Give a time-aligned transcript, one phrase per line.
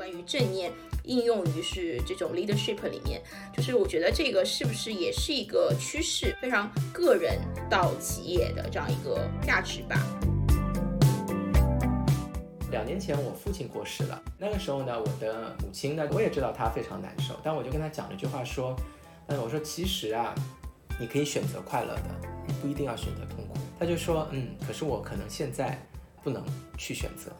[0.00, 0.72] 关于正念
[1.04, 3.20] 应用于是这种 leadership 里面，
[3.54, 7.38] 就是我觉得这个是不是也是一个趋势，非常个人
[7.68, 10.02] 到企业的这样一个价值吧。
[12.70, 18.74] 两年前我父亲过世了，那个时候呢，我的母亲呢，我也知道她非常难受，但我就跟她讲了一句话，说，
[19.26, 20.34] 嗯，我说其实啊，
[20.98, 23.60] 你可以选择快乐的，你不一定要选择痛苦。
[23.78, 25.78] 她就说，嗯，可是我可能现在
[26.22, 26.42] 不能
[26.78, 27.30] 去选择。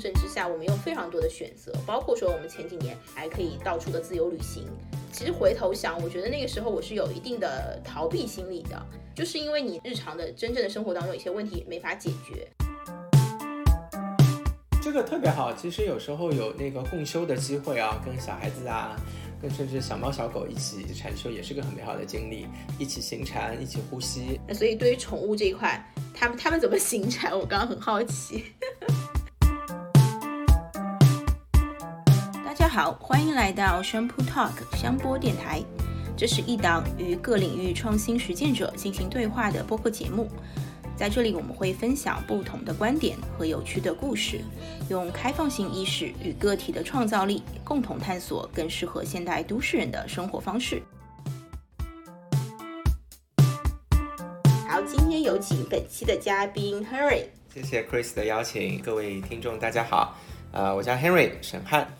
[0.00, 4.66] 盛之下，我们有非常多的选择，包括说我们前几年还可以到处的自由旅行。
[5.12, 8.80] 其实回头想，我觉得那个时候我是有一定的逃避心理的，
[9.14, 12.48] 就是因为你日常的真正的生活当中有一些问题没法解决。
[14.82, 18.96] 这个特别好，其实有时候有那个共修的机会啊，跟小孩子啊，
[19.40, 22.46] 跟甚至小猫小狗一起禅修，也是个很美好的经历，
[22.78, 24.40] 一起行禅，一起呼吸。
[24.48, 27.38] 那所以对于宠物这一块，他们他们怎么行禅？
[27.38, 28.44] 我刚刚很好奇。
[32.60, 35.62] 大家好，欢迎来到 Shampoo Talk 香波电台。
[36.14, 40.28] 这是一档与各领域创新实践者进行对话的播客节目。
[40.94, 44.42] 在这里，我们会分享不同的观点和有趣的故事，
[44.90, 50.82] 用开放性意识与个体的创造力，共同探索更适合现代都市人的生活方式。
[54.68, 57.24] 好，今天有请本期的嘉宾 Henry。
[57.54, 60.14] 谢谢 Chris 的邀请，各位听众大家好，
[60.52, 61.90] 呃，我叫 Henry 沈汉。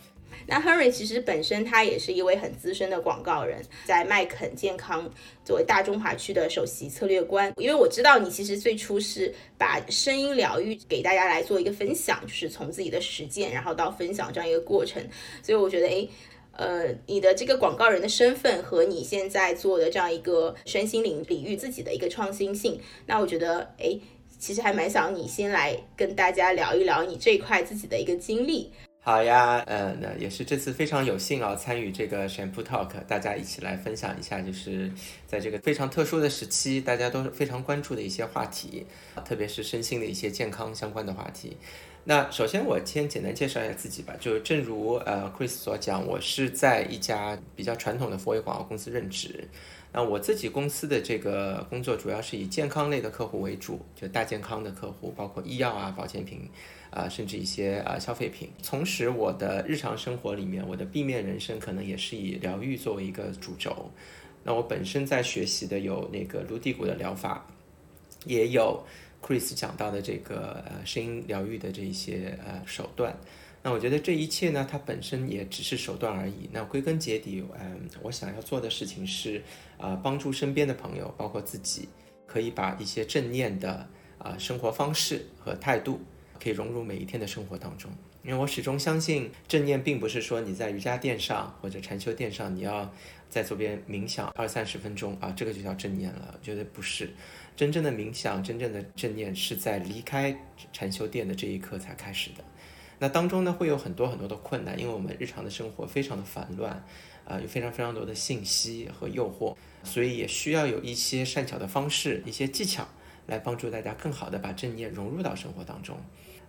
[0.47, 5.09] 那 Henry 其实本身他也是一位很资深的广告人，在麦肯健康
[5.45, 7.53] 作为大中华区的首席策略官。
[7.57, 15.01] 因为我知道你其实最初是把声音疗愈给大家来做一个分享，就是从自己的实践，然后到分享这样一个过程。
[15.41, 16.07] 所以我觉得，哎，
[16.53, 23.97] 呃，你的这个广告人的身份和你现在做的这样一个身心灵领域自己的一个创新性，那我觉得，哎，
[24.37, 28.71] 其实还蛮想你先来跟大家聊一聊你这一块自己的一个经历。
[29.03, 34.91] 好呀，呃，那也是这次非常有幸啊，参与这个 Shampoo Talk，大家一起来分享一下，就是
[35.25, 38.85] 在这个非常特殊的时期，大家都非常关注的一些话题，
[39.25, 41.57] 特别是身心的一些健康相关的话题。
[42.03, 49.49] 那首先我先简单介绍一下自己吧，就正如呃 Chris 所讲，我是在一家比较传统的佛威广告公司任职。
[49.91, 56.47] 那我自己公司的这个工作主要是以健康类的客户为主，就大健康的客户，包括医药啊、保健品。
[56.91, 58.49] 啊，甚至一些啊消费品。
[58.63, 63.89] 同时，我的日常生活里面，我的地面人生可能也是以疗愈作为一个主轴。
[64.43, 67.47] 那我本身在学习的有那个颅底骨的疗法，
[68.25, 68.83] 也有
[69.21, 73.15] Chris 讲到的这个呃声音疗愈的这一些呃手段。
[73.63, 76.49] 那我觉得这一切呢，它本身也只是手段而已。
[76.51, 79.43] 那归根结底，嗯，我想要做的事情是
[79.77, 81.87] 啊，帮助身边的朋友，包括自己，
[82.25, 83.87] 可以把一些正念的
[84.17, 86.01] 啊生活方式和态度。
[86.41, 87.91] 可以融入每一天的生活当中，
[88.23, 92.91] 因为我始终相信正念并不是说你在瑜伽垫上或者禅修垫上，你要
[93.29, 96.33] 在左边冥想二三十分钟啊，这个就叫正念了。
[96.33, 97.13] 我觉得不是，
[97.55, 100.35] 真正的冥想，真正的正念是在离开
[100.73, 102.43] 禅修垫的这一刻才开始的。
[102.97, 106.83] 那当中呢，会有很多很多的困难，因为我们日常的生活非常的烦乱，
[107.25, 112.87] 啊，有非常非常多的信息和诱惑，所以也需要有一些善巧的方式、一些技巧
[113.27, 115.97] 来帮助大家更好的把正念融入到生活当中。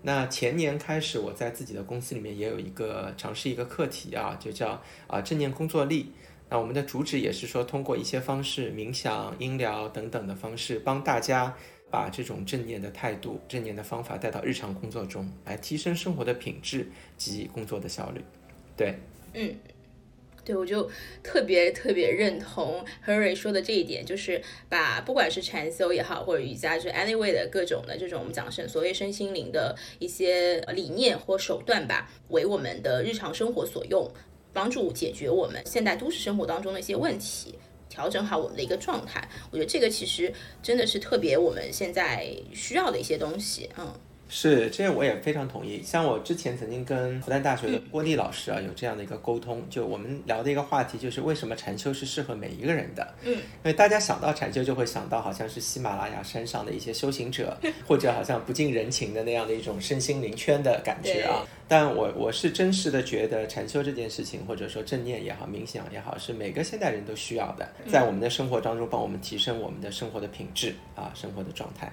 [0.02, 6.12] 那前年开始，我在自己的公司里面也有一个尝试一个课题啊，就叫啊正念工作力。
[6.48, 11.54] 那我们的主旨也是说，通过一些方式，冥想、音疗等等的方式，帮大家
[11.90, 16.86] 把这种正念的态度、正念的方法带到日常工作中来，提升生活的品质
[17.16, 18.20] 及工作的效率。
[18.76, 18.98] 对，
[19.34, 19.54] 嗯。
[20.44, 20.90] 对，我就
[21.22, 34.10] 特别特别认同 Henry 说的这一点，就是把不管是禅修也好，或者瑜伽，就 anyway 的各种的这种我们讲是所谓身心灵的一些理念或手段吧，为我们的日常生活所用，
[34.52, 37.54] 帮助解决我们现代都市生活当中的一些问题，
[37.88, 39.28] 调整好我们的一个状态。
[39.52, 43.94] 我觉得这个其实真的是特别我们现在需要的一些东西，嗯。
[44.34, 45.82] 是，这个我也非常同意。
[45.82, 53.06] 像我之前曾经跟复旦大学的郭丽老师啊，有这样的一个沟通，就我们聊的一个话题，就是为什么禅修是适合每一个人的。
[53.24, 57.54] 嗯，因为大家想到禅修，就会想到好像是喜马拉雅山上的一些修行者，
[57.86, 61.46] 或者好像不近人情的那样的一种身心灵圈的感觉啊。
[61.68, 71.92] 但我我是真实的觉得，禅修这件事情，或者说正念也好，冥想也好，是每个现代人都需要的，在我们的生活当中帮我们提升我们的生活的品质啊，生活的状态。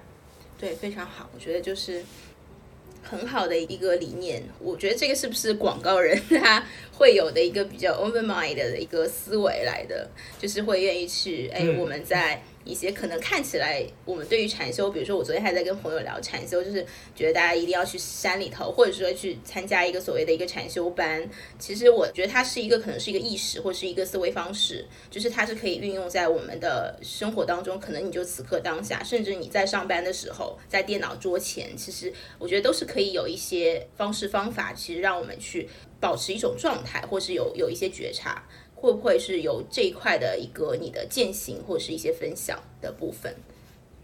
[0.57, 2.01] 对，非常好，我觉得就是。
[3.01, 16.85] 很好的一个理念，我觉得这个是不是广告人他会有的一个比较 open mind 的一个思维来的，就是会愿意去哎，我们在一些可能看起来我们对于禅修，比如说我昨天还在跟朋友聊禅修，就是
[17.15, 21.27] 觉得大家一定要去山里头，或者说去参加一个所谓的一个禅修班。
[21.57, 27.79] 其实我觉得它是一个可能是一个意识或是一个思维方式，就是它是可以运用在我们的生活当中。
[27.79, 35.67] 可能你就此刻当下，甚至你在上班的时候，在电脑桌前，其实我觉得都是可以有一些方式方法，其实让我们去
[35.99, 38.43] 保持一种状态，或是有有一些觉察。
[38.79, 43.35] 会不会是有这一块的一个你的践行，或者是一些分享的部分？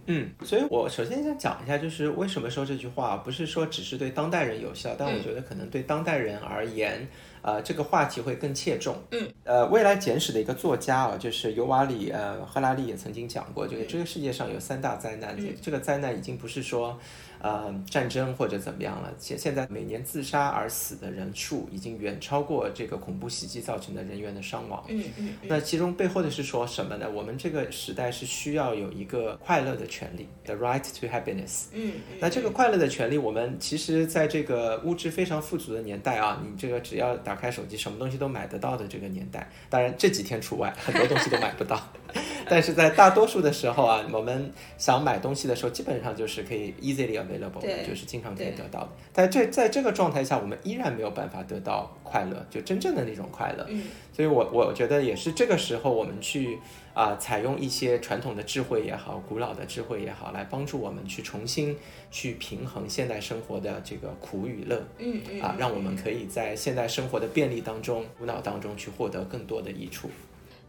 [0.08, 7.08] 嗯，所以我首先想讲一下，就是为什么说这句话，不是说只是对当代人有效，但我觉得可能对当代人而言。
[7.42, 8.96] 呃，这个话题会更切中。
[9.12, 17.00] 嗯，呃，未来简史的一个作家啊，就是尤瓦里呃赫拉利也曾经讲过，就是这个世界上有三大灾难，这个灾难已经不是说。
[17.46, 19.14] 呃，战争或者怎么样了？
[19.20, 24.84] 现现在每年自杀而死的人数已经远超过这个恐怖袭击造成的人员的伤亡。
[24.88, 25.34] 嗯嗯。
[25.44, 27.08] 那其中背后的是说什么呢？
[27.08, 31.66] 我们这个时代是需要有一个快乐的权利，the right to happiness。
[31.74, 31.94] 嗯。
[32.20, 41.80] 那这个快乐的权利，我们其实在这个物质非常富足的年代啊，你这个只要打开手机，什么东西都买得到的这个年代，当然这几天除外，很多东西都买不到。
[42.48, 48.90] 但是在大多数的时候啊，我们想买东西的时候，基本上就是可以 easily available，就是经常可以得到的。
[49.14, 53.66] 但这在这个状态下，我们依然没有办法得到快乐，就真正的那种快乐。
[53.68, 53.84] 嗯，
[54.14, 56.60] 所以我我觉得也是这个时候，我们去
[56.94, 61.76] 啊，采用一些传统的智慧也好，古老的智慧也好，来帮助我们去重新
[62.12, 64.82] 去平衡现代生活的这个苦与乐。
[65.00, 70.10] 嗯嗯，啊，让我们可以在现代生活的便利当中、苦恼当中去获得更多的益处。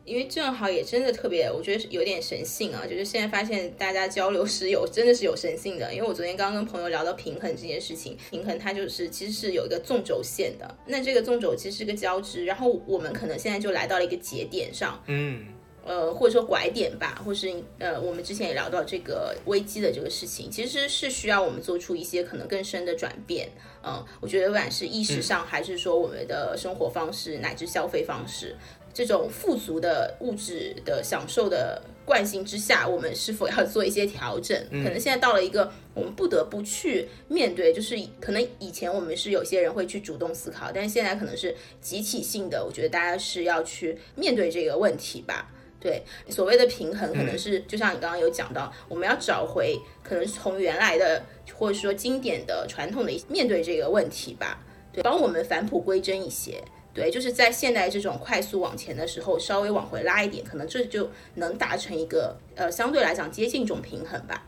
[0.07, 5.93] 因为正好也真的特别，我觉得有点神性啊，就是现在发现大家交流是有真的是有神性的。
[5.93, 15.45] 因为我昨天刚跟朋友聊到平衡这件事情，平衡它就是其实是有一个纵轴线的，那这个纵轴其实是个交织，然后我们可能现在就来到了一个节点上，嗯，
[15.85, 23.51] 呃或者说拐点吧，或是呃我们之前也聊到这个危机的这个事情，其实是需要我们做出一些可能更深的转变。
[23.83, 28.57] 嗯，我觉得不管是意识上，还是说我们的生活方式乃至消费方式。
[28.97, 34.59] 这种富足的物质的享受的惯性之下，我们是否要做一些调整？
[34.71, 45.53] 可能现在到了一个我们不得不去面对，就是可能以前我们是有些人会去主动思考，但是现在可能是集体性的，我觉得大家是要去面对这个问题吧。
[45.79, 51.23] 对，所谓的平衡，可能是就像你刚刚有讲到，我们要找回可能从原来的
[51.55, 56.65] 或者说经典的传统的面对这个问题吧，对，帮我们返璞归真一些。
[56.97, 64.47] 对，就是在现在这种快速往前的时候，稍微往回拉一点，可能这就能达成一个呃相对来讲接近一种平衡吧。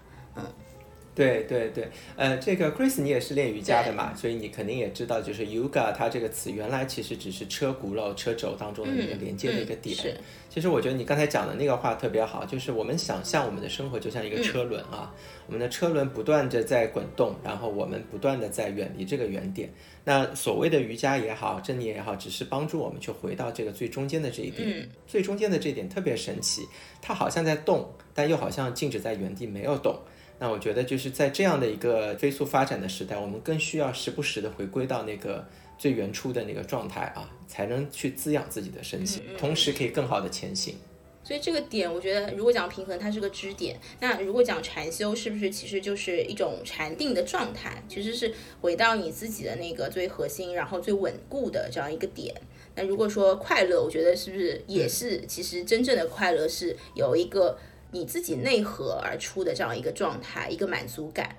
[1.19, 9.97] 嗯，对对对，呃，这个 Chris 你也是练瑜伽的嘛，所以你肯定也知道，就是 Yoga 它这个词原来其实只是车轱辘、车轴当中的那个连接的一个点。
[9.97, 10.17] 是。
[10.49, 15.15] 其实我觉得你刚才讲的那个话特别好，就是我们想象我们的生活就像一个车轮啊，
[15.47, 19.69] 我们的车轮不断的在滚动，然后我们不断的在远离这个原点。
[20.05, 24.89] 那所谓的瑜伽也好，正念也好，只是帮助我们去回到这个最中间的这一点。
[25.07, 26.63] 最中间的这一点特别神奇，
[27.03, 29.95] 它好像在动，但又好像静止在原地没有动。
[30.39, 35.47] 那我觉得就是在这样的一个飞速发展的时代，我们更需要时不时的回归到那个。
[35.81, 40.75] 最原初的那个状态啊，才能去滋养自己的身心，同时可以更好的前行。
[41.23, 43.79] 所以这个点，我觉得如果讲平衡，它是个支点。
[44.01, 47.81] 那如果讲禅修，是不是其实就是一种禅定的状态？
[47.89, 52.35] 其实是回到你自己的那个最核心，然后最稳固的这样一个点。
[52.75, 55.25] 那如果说快乐，我觉得是不是也是？
[55.27, 57.57] 其实真正的快乐是有一个
[57.91, 61.37] 你自己内核而出的这样一个状态，一个满足感。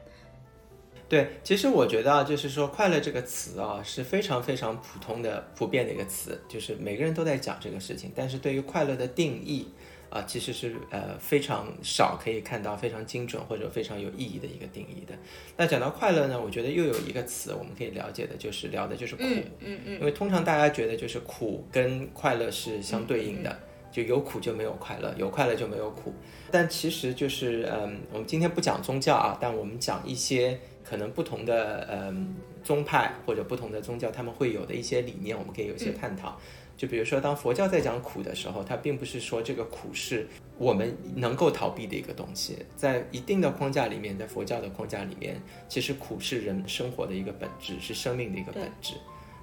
[1.08, 8.12] 对，其实我觉得啊，就是说“快乐”这个词啊，是非常非常普通的、普遍的一个词，就是每个人都在讲这个事情。
[8.16, 9.68] 但是对于快乐的定义
[10.12, 15.16] 啊，其实是呃非常少可以看到非常精准或者非常有意义的一个定义的。
[15.58, 19.24] 那讲到快乐呢，我觉得又有一个词我们可以了解的，就是聊的就是苦。
[19.24, 20.00] 嗯嗯嗯。
[20.00, 23.60] 因为通常大家觉得就是苦跟快乐是相对应的，
[23.92, 26.14] 就有苦就没有快乐，有快乐就没有苦。
[26.52, 30.60] 但其实就是嗯，我们今天不讲宗教啊，但我们讲一些。
[30.82, 36.36] 可能不同的嗯宗派或者不同的宗教，他们会有的一些理念，我们可以有一些探讨。
[36.76, 40.26] 就比如说，当佛教在讲苦的时候，它并不是说这个苦是
[40.58, 48.96] 我们能够逃避的一个东西，在一定的框架里面，在佛教的框架里面，其实苦是人生活的一个本质，是生命的一个本质。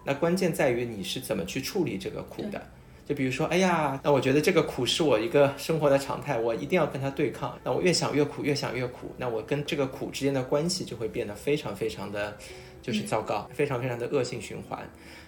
[0.03, 2.61] 那关键在于你是怎么去处理这个苦的。
[3.07, 7.57] 就比如说，哎呀，那我觉得这个苦是我一个生活的常态，我一定要跟它对抗。
[7.63, 12.37] 那我越想越苦，越想越苦，那我跟这个苦之间的关系就会变得非常非常的，
[12.83, 14.85] 就是糟糕，非常非常的恶性循环。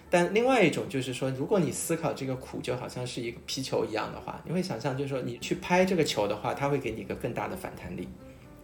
[0.09, 8.09] 但另外一种就是说，如果你思考这个苦就好像是一个皮球一样的话，你会想象就是说，你去拍这个球的话，它会给你一个更大的反弹力，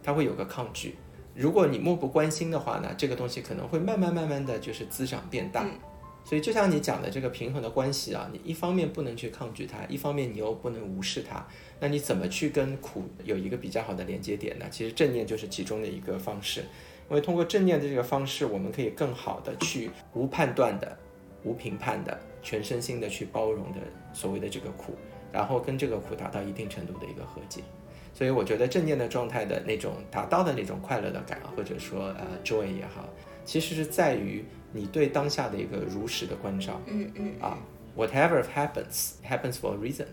[0.02, 0.94] 它会有个抗拒。
[1.34, 5.64] 如果你漠不关心的话呢，这个东西可能会慢慢慢慢的就是滋长变大。
[6.26, 11.46] 所以就像你讲的这个平衡的关系啊，你一方面不能去抗拒它，一方面你又不能无视它，
[11.78, 14.66] 那你怎么去跟苦有一个比较好的连接点呢？
[14.68, 16.62] 其实正念就是其中的一个方式，
[17.08, 20.98] 因为通过正念的这个方式，我们可以更好的去无判断的。
[21.44, 23.78] 无评判的、全身心的去包容的
[24.12, 24.96] 所谓的这个苦，
[25.30, 27.60] 然后跟这个苦达到一定程度的一个和解，
[28.12, 33.08] 所以我觉得正念的状态的那种达到的那种快乐的感，或者说呃 joy 也好，
[33.44, 34.44] 其实是在于
[34.76, 36.80] 你对当下的一个如实的关照。
[36.86, 37.58] 嗯嗯啊
[37.96, 40.06] ，whatever happens happens for a reason。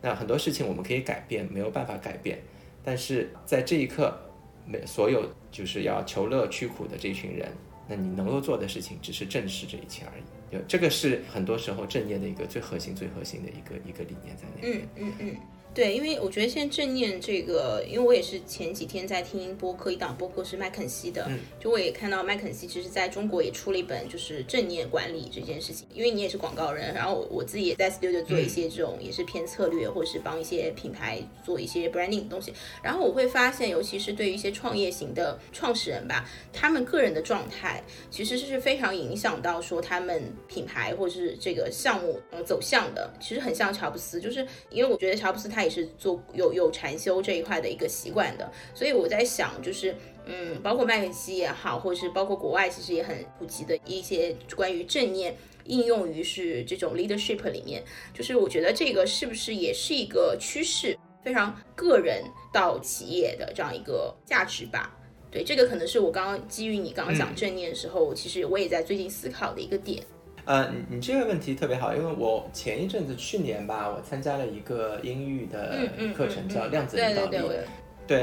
[0.00, 2.38] 那很多事情我们可以改变，没有办法改变，
[2.82, 4.16] 但是在这一刻，
[4.64, 7.52] 每所有就是要求乐去苦的这群人，
[7.86, 10.22] 那你能够做的事情只是正视这一切而已。
[10.50, 14.78] 有这个是很多时候正念的一个最核心、最核心的一个一个理念在那里。
[14.78, 15.36] 嗯嗯嗯。
[15.78, 21.30] 对，因为我觉得现在正念这个，因为我也是前几天在听播客，一档播客是麦肯锡的，
[21.60, 25.86] 就我也看到麦肯锡其实在中国也出了一本就是正念管理这件事情。
[25.94, 32.52] 因为你也是广告人，然后我自己也在 studio 做一些这种也是偏策略，或者是帮一些品牌做一些 branding 的东西。
[32.82, 37.80] 然后我会发现，尤其是对于一些创业型的创始人吧，他们个人的状态
[38.10, 43.08] 其实是非常影响到说他们品牌或者是这个项目呃走向的。
[43.20, 49.94] 其实很像乔布斯，就是因为我觉得乔布斯他也是做有有禅修这一块的一个习惯的，所以我在想，就是
[50.26, 57.82] 嗯，包括麦肯锡也好，或者是包括国外其实也很普及的一些关于正念应用于是这种 leadership 里面，
[58.14, 62.22] 就是我觉得这个是不是也是一个趋势，非常个人
[62.52, 64.94] 到企业的这样一个价值吧？
[65.30, 70.02] 对，这个可能是我刚刚基于你刚刚讲正念的时候，其实我也在最近思考的一个点。
[70.48, 75.86] 呃，你你这个问题特别好，因为我前一阵子去年吧，我参加了一个英语的
[76.16, 77.36] 课程，叫量子领导力。
[77.36, 77.64] 对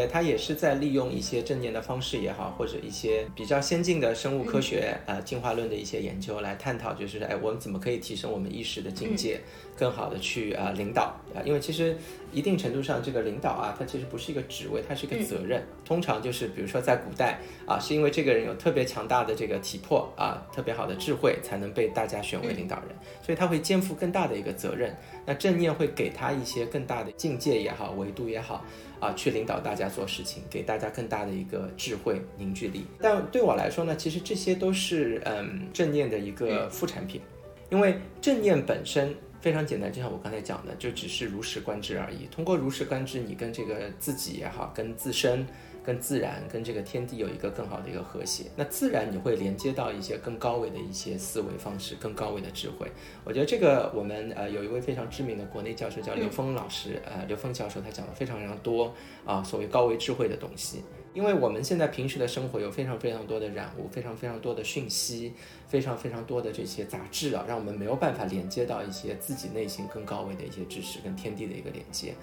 [0.08, 9.40] 他也是在利用一些正念的方式也好，或者一些比较先进的生物科学呃进化论的一些研究来探讨，就是哎，我们怎么可以提升我们意识的境界，
[9.78, 11.38] 更好的去啊领导啊？
[11.46, 11.96] 因为其实
[12.32, 15.64] 一定程度上，这个领导啊，它其实不是一个职位，它是一个责任。
[15.86, 24.96] 通常就是比如说在古代啊，是因为这个人有特别强大的这个体魄啊，特别好的智慧，才能被大家选为领导人，所以他会肩负更大的一个责任。
[25.28, 28.66] 那正念会给他一些更大的境界也好，维度也好。
[29.00, 32.86] 啊，去领导大家做事情，给大家更大的一个智慧凝聚力。
[33.00, 37.22] 但对我来说呢，其实这些都是嗯正念的一个副产品，
[37.70, 42.26] 因为正念本身非常简单，就像我刚才讲的，就只是如实观之而已。
[42.32, 45.46] 通过如实观之，你跟这个自己也好，跟自身。
[45.86, 52.88] 跟自然、跟这个天地有一个更好的一个和谐，那自然你会连接到一些更高维的一些思维方式、更高维的智慧。
[53.24, 58.94] 我觉得这个我们呃有一位非常知名的国内教授叫刘峰老师，呃刘峰教授他讲的非常非常多
[59.26, 60.82] 啊，所谓高维智慧的东西。
[61.16, 65.34] 因为我们现在平时的生活有非常非常多的染物，非常非常多的讯息，
[65.68, 72.14] 非常非常多的这些杂质啊，让我们没有办法连接到一些自己内心更高维的一些知识跟天地的一个连接。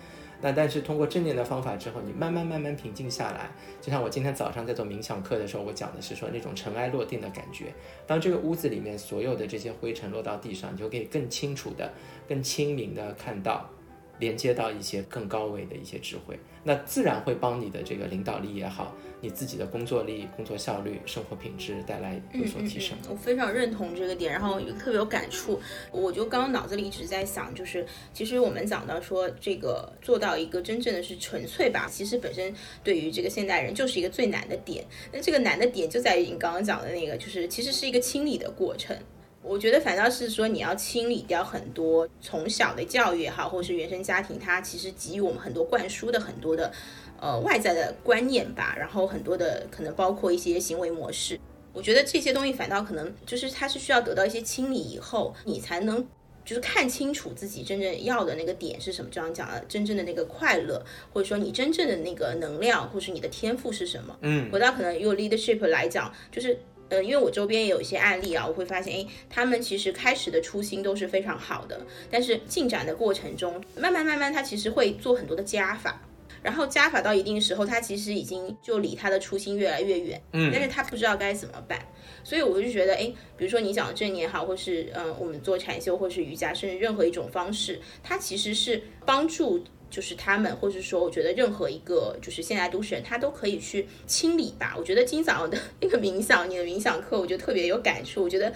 [0.42, 7.72] 那但是通过正念的方法之后，你慢慢慢慢平静下来，就像我今天早上在做冥想课的时候，我讲的是说那种尘埃落定的感觉。
[8.06, 11.92] 当这个屋子里面所有的这些灰尘落到地上，你就可以更清楚的、
[12.28, 13.70] 更清明的看到，
[14.18, 16.38] 连接到一些更高维的一些智慧。
[16.64, 22.96] 那自然会帮你的这个领导力也好，你自己的工作力、工作效率、生活品质带来有所提升。
[23.10, 25.60] 我非常认同这个点，然后也特别有感触。
[25.90, 32.54] 我就刚刚脑子里一直在想，就是其实我们讲到说这个做到一个真正的是纯粹吧，其实本身
[32.84, 34.84] 对于这个现代人就是一个最难的点。
[35.12, 38.96] 那这个难的点就在于你刚刚讲的那个，就是其实是一个清理的过程。
[39.44, 46.72] 我觉得反倒是说，你要清理掉很多从小的教育也好，或者是原生家庭，它其实给予我们很多灌输的很多的，
[47.20, 48.76] 呃，外在的观念吧。
[48.78, 51.38] 然后很多的可能包括一些行为模式。
[51.72, 56.06] 我觉得这些东西反倒可能就是它是需要得到一些清理以后，你才能
[56.44, 59.10] 就是看清楚自己真正要的那个点是什么。
[59.10, 60.80] 就像讲了，真正的那个快乐，
[61.12, 64.16] 或者说你真正的那个能量，或是你的天赋是什么？
[64.20, 66.56] 嗯，回到可能用 leadership 来讲，就是。
[66.92, 71.80] 呃，因为我周边也有一些案例啊，我会发现，哎，他们其实开始的初心都是非常好的，
[72.10, 76.02] 但是进展的过程中，慢慢慢慢，他其实会做很多的加法，
[76.42, 81.78] 然后加法到一定时候，他其实已经就离他的初心越来越远，嗯，但是他不知道该怎么办，
[82.22, 89.64] 所以我就觉得，哎，比如说你讲的正念好，或是嗯，我们做禅修或是瑜伽，甚至任何一种方式，它其实是帮助。
[89.92, 94.74] 就是他们，或者说我觉得任何一个就是现代都市人，他都可以去清理吧。
[94.78, 98.24] 我觉得今早上的那个冥想，你的冥想课，我觉得特别有感触。
[98.24, 98.50] 我觉得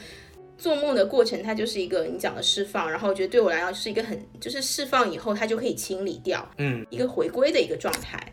[0.56, 8.32] 做梦的过程，它就是一个你讲的释放，然后我觉得对我来讲是一个很就是释放以后，它就可以清理掉，嗯，一个回归的一个状态。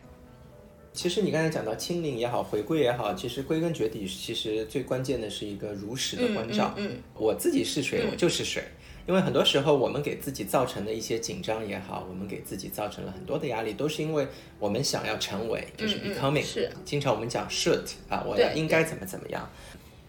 [0.94, 6.72] 其实你刚才讲到清零也好，回归也好，其实归根结底，其实最关键的是一个如实的关照。
[6.76, 8.62] 嗯，我自己是谁，我就是水。
[9.06, 14.26] 因为很多时候我们给自己造成的一些紧张也好，我们给自己造成了很多的压力，都是因为
[14.58, 16.42] 我们想要成为，就是 becoming。
[16.42, 16.70] 是。
[16.84, 19.48] 经常我们讲 should 啊，我要应该怎么怎么样。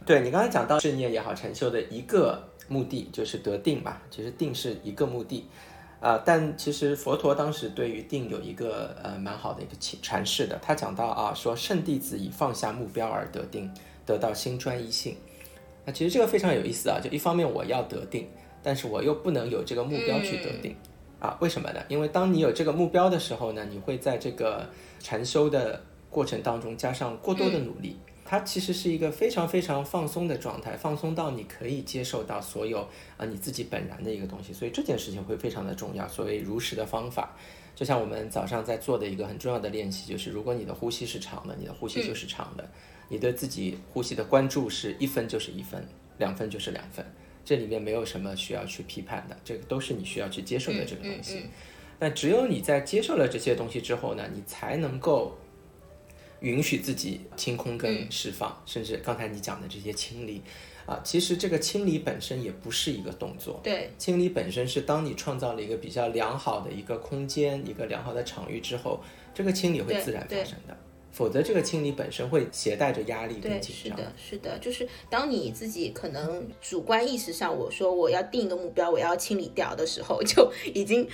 [0.06, 5.46] 对你刚才讲到正念也好，禅修的一个目的就是得定吧，其实定是一个目的。
[6.00, 13.74] 啊，但其实佛陀当时对于定有一个呃蛮好的一个阐释的，他讲到啊，说圣弟子以放下目标而得定，
[14.06, 15.18] 得到心专一性。
[15.84, 18.28] 那其实这个非常有意思啊，就一方面我要得定，
[18.66, 20.76] 但是我又不能有这个目标去得定
[21.20, 21.38] 啊？
[21.40, 21.80] 为什么呢？
[21.88, 24.68] 因为当你有这个目标的时候呢，你会在这个
[25.00, 25.80] 禅修的
[26.10, 27.96] 过程当中加上过多的努力。
[28.28, 32.80] 它其实是一个非常非常放松的状态，放松到你可以接受到所有
[33.18, 36.08] 啊你自己本然的一个东西，所以这件事情会非常的重要。
[36.08, 37.36] 所谓如实的方法，
[37.76, 42.64] 就像我们早上在做的一个很重要的练习，就是如果你的呼吸是长的，你的呼吸就是长的；
[43.10, 47.06] 你对自己呼吸的关注是一分就是一分，两分就是两分，
[47.46, 51.44] 这里面没有什么需要去批判的，这个都是你需要去接受的这个东西。
[52.00, 55.38] 那只有你在接受了这些东西之后呢，你才能够。
[56.42, 60.42] 允许自己清空跟释放，甚至刚才你讲的这些清理，
[60.86, 63.60] 啊，其实这个清理本身也不是一个动作。
[63.64, 69.02] 对，清理本身是当你创造了一个比较良好的一个空间、一个良好的场域之后，
[69.34, 70.78] 这个清理会自然发生的。
[71.16, 73.98] 否则，这个清理本身会携带着压力跟紧张。
[73.98, 81.08] 是的，是的，就是当你自己可能主观意识上，我说我要定一个目标，我要清理掉的时候，就已经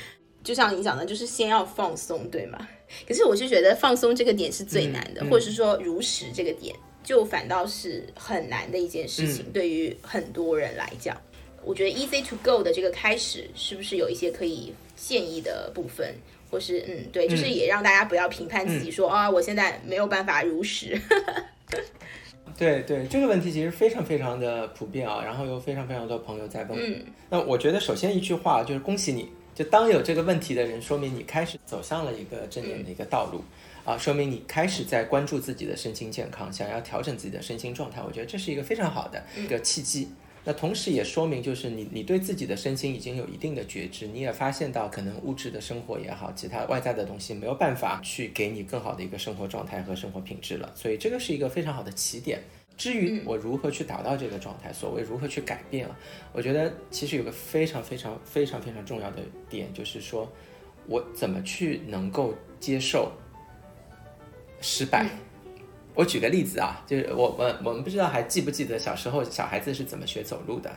[0.44, 2.68] 就像你讲的，就是先要放松，对吗？
[3.08, 9.46] 可是我是觉得放松这个点是最难的，或者是说如实这个点，就反倒是很难的一件事情。
[9.54, 11.16] 对于很多人来讲，
[11.64, 16.16] 我觉得 easy to go 的这个开始，是不是有一些可以建议的部分，
[16.52, 21.00] 或是嗯，对，就是也让大家不要评判自己说啊，我现在没有办法如实。
[22.58, 26.78] 对对，这个问题其实非常非常的普遍啊，然后有非常非常多朋友在问。
[26.78, 29.32] 嗯，那我觉得首先一句话就是恭喜你。
[29.54, 33.44] 就当有这个问题的人，说明你开始走向了一个正念的一个道路，
[33.84, 38.02] 啊，说明你开始在关注自己的身心健康，想要调整自己的身心状态。
[38.02, 40.08] 我觉得这是一个非常好的一个契机。
[40.44, 50.72] 那同时也说明，就是你你对自己的身心已经有一定的觉知，你也发现到可能物质的生活也好，其他外在的东西没有办法去给你更好的一个生活状态和生活品质了。
[50.76, 52.42] 所以这个是一个非常好的起点。
[52.76, 55.96] 至于我如何去达到这个状态，所谓如何去改变啊，
[56.34, 60.28] 我觉得其实有个非常非常非常非常重要的点，就是说
[60.88, 63.12] 我怎么去能够接受
[64.60, 65.06] 失败。
[65.94, 70.72] 我举个例子啊，就是我们我们不知道还记不记得小时候小孩子是怎么学走路的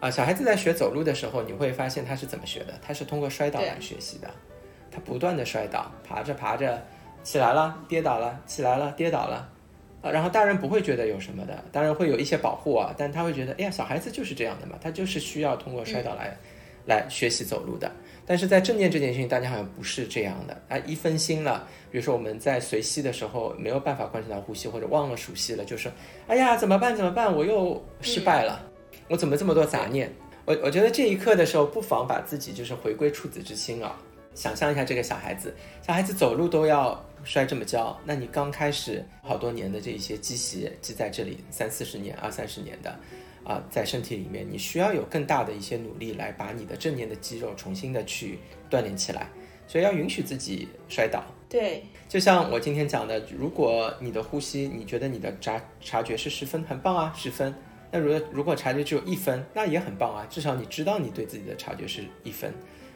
[0.00, 0.10] 啊？
[0.10, 2.72] 小孩子在学走路的时候，你会发现他是怎么学的？
[2.80, 4.30] 他是通过摔倒来学习的，
[4.90, 6.82] 他不断的摔倒，爬着爬着
[7.22, 9.48] 起来了，跌倒了，起来了，跌倒了。
[10.00, 16.36] 啊，然后大人不会觉得有什么的，当然会有一些保护啊，但他会觉得，哎呀，小孩子就是这样的嘛，他就是需要通过摔倒来，
[16.86, 17.90] 来学习走路的。
[18.28, 25.90] 但是在正念这件事情，大家好像不是这样的啊，一分心了，比如说我们在随息的时候没有办法观察到呼吸，或者忘了熟悉了，就是，
[26.26, 26.94] 哎呀，怎么办？
[26.94, 27.34] 怎么办？
[27.34, 28.60] 我又失败了，
[29.08, 30.12] 我怎么这么多杂念？
[30.44, 33.98] 我我觉得这一刻的时候，不妨把自己就是回归处子之心啊。
[34.34, 42.94] 想象一下这个小孩子，小孩子走路都要摔这么跤，那你刚开始好多年的这一些积习积在这里，三四十年、二三十年的，
[43.48, 48.38] 啊，在身体里面，你需要有更大的一些努力来把你的正念的肌肉重新的去
[48.70, 49.30] 锻炼起来，
[49.66, 51.24] 所以要允许自己摔倒。
[51.48, 57.54] 对，就像我今天讲的，如果你的呼吸，你觉得你的察察觉是十分，很棒啊，十分。
[57.90, 62.52] 那如果如果察觉只有一分，那也很棒啊，至少你知道你对自己的察觉是一分。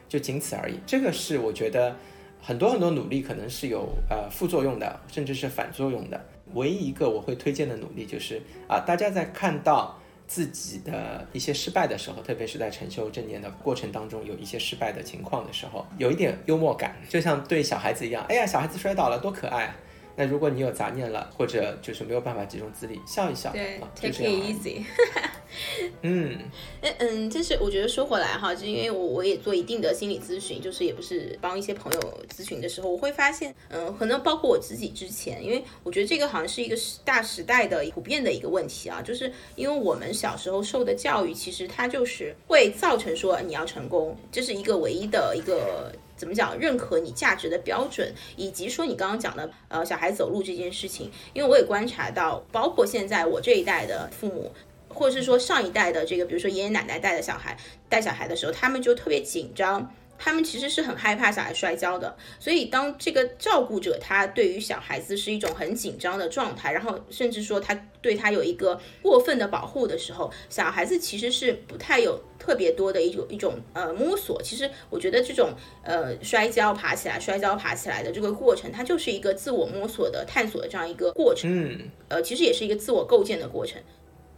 [0.06, 1.96] 就仅此而已，这个是我觉得
[2.42, 6.22] 很多很多努力可能是有呃副作用的，甚至是反作用的。
[6.52, 9.98] 唯一一个我会推荐的努力就是啊，大家在看到
[10.32, 19.74] 自己的一些失败的时候，特别是在成修正念的过程当中有一些失败的情况的时候，有一点幽默感，就像对小孩子一样，哎呀，小孩子摔倒了多可爱！
[20.14, 24.84] 那如果你有杂念了，或者就是没有办法集中自力，笑一笑，对，take it easy。
[26.00, 26.38] 嗯，
[26.80, 45.92] 嗯嗯，就是我觉得说回来哈，就因为我我也做一定的心理咨询，就是也不是帮一些朋友咨询的时候，我会发现，嗯，可能包括我自己之前，因为我觉得这个好像是一个时大时代的普遍的一个问题啊，就是因为我们小时候受的教育，其实它就是会造成说你要成功，这是一个唯一的一个。
[46.22, 46.56] 怎么讲？
[46.56, 54.52] 认可你价值的标准，以及说你刚刚讲的，呃，小孩走路这件事情，因为我也观察到，包括现在我这一代的父母，
[54.88, 57.56] 或者是说上一代的这个，比如说爷爷奶奶带的小孩
[57.88, 62.16] 带小孩的时候，他们就特别紧张，他们其实是很害怕小孩摔跤的。
[62.38, 72.20] 所以当这个照顾者他对于小孩子是一种很紧张的状态，然后甚至说他对他有一个过分的保护的时候，小孩子其实是不太有。
[72.42, 75.50] 特别多的一种一种呃摸索，其实我觉得这种
[75.84, 81.48] 呃摔跤爬起来、摔跤爬起来的这个过程，它就是一个自我摸索的探索的这样一个过程。
[81.48, 83.80] 嗯，呃，其实也是一个自我构建的过程。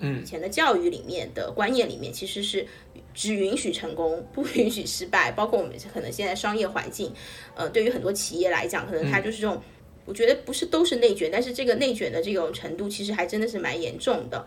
[0.04, 2.66] 嗯，以前的教育里面的观念里面，其实是
[3.14, 5.32] 只允许成功，不允许失败。
[5.32, 7.10] 包括我们可能现在商业环境，
[7.54, 9.62] 呃，对于很多企业来讲，可能它就是这种，
[10.04, 14.44] 我觉得不是都是内卷，但是这个内卷的这种程度，其实还真的是蛮严重的。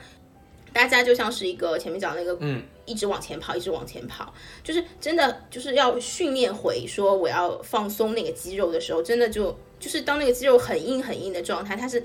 [0.74, 4.32] 大家就像是一个前面讲那个，嗯，一直往前跑，一直往前跑，
[4.64, 12.04] 就是真的就是要训练回说我要放松那个肌肉的时候，真的就就是当那个肌肉很硬很硬的状态，它是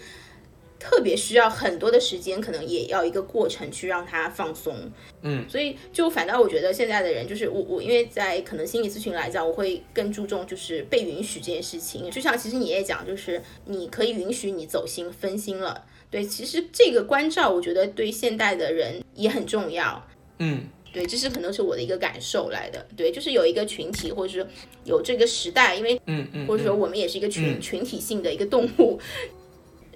[0.83, 4.75] 特别需要很多的时间，可能也要一个过程去让他放松。
[5.23, 12.11] 嗯，所以就反倒我觉得现在的人就是我我因为在可能心理咨询来讲，我会更注重就是被允许这件事情。
[12.11, 15.85] 就像其实你也讲，就是你可以允许你走心分心了。
[16.11, 20.05] 对，其实这个关照，我觉得对现代的人也很重要。
[20.41, 22.85] 嗯，对，这是可能是我的一个感受来的。
[22.97, 24.47] 对，就是有一个群体，或者是
[24.85, 28.99] 有这个时代，因为嗯嗯，或者说我们也是一个群群体性的一个动物。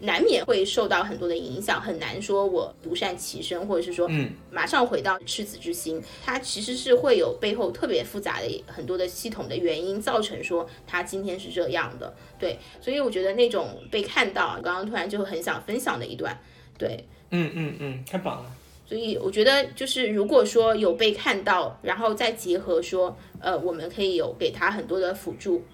[0.00, 6.02] 难免会受到很多的影响，很难说我独善其身，或者是说，嗯，马上回到赤子之心。
[6.24, 12.14] 它其实是会有背后特别复杂的很多的系统的原因，造成说他今天是这样的。
[12.38, 16.38] 对，所以我觉得那种被看到，刚刚突然就很想分享的一段，
[16.76, 18.50] 对，嗯嗯嗯，太棒了。
[18.88, 25.64] 所以我觉得就是如果说有被看到，然后再结合说，呃，我们可以有给他很多的辅助。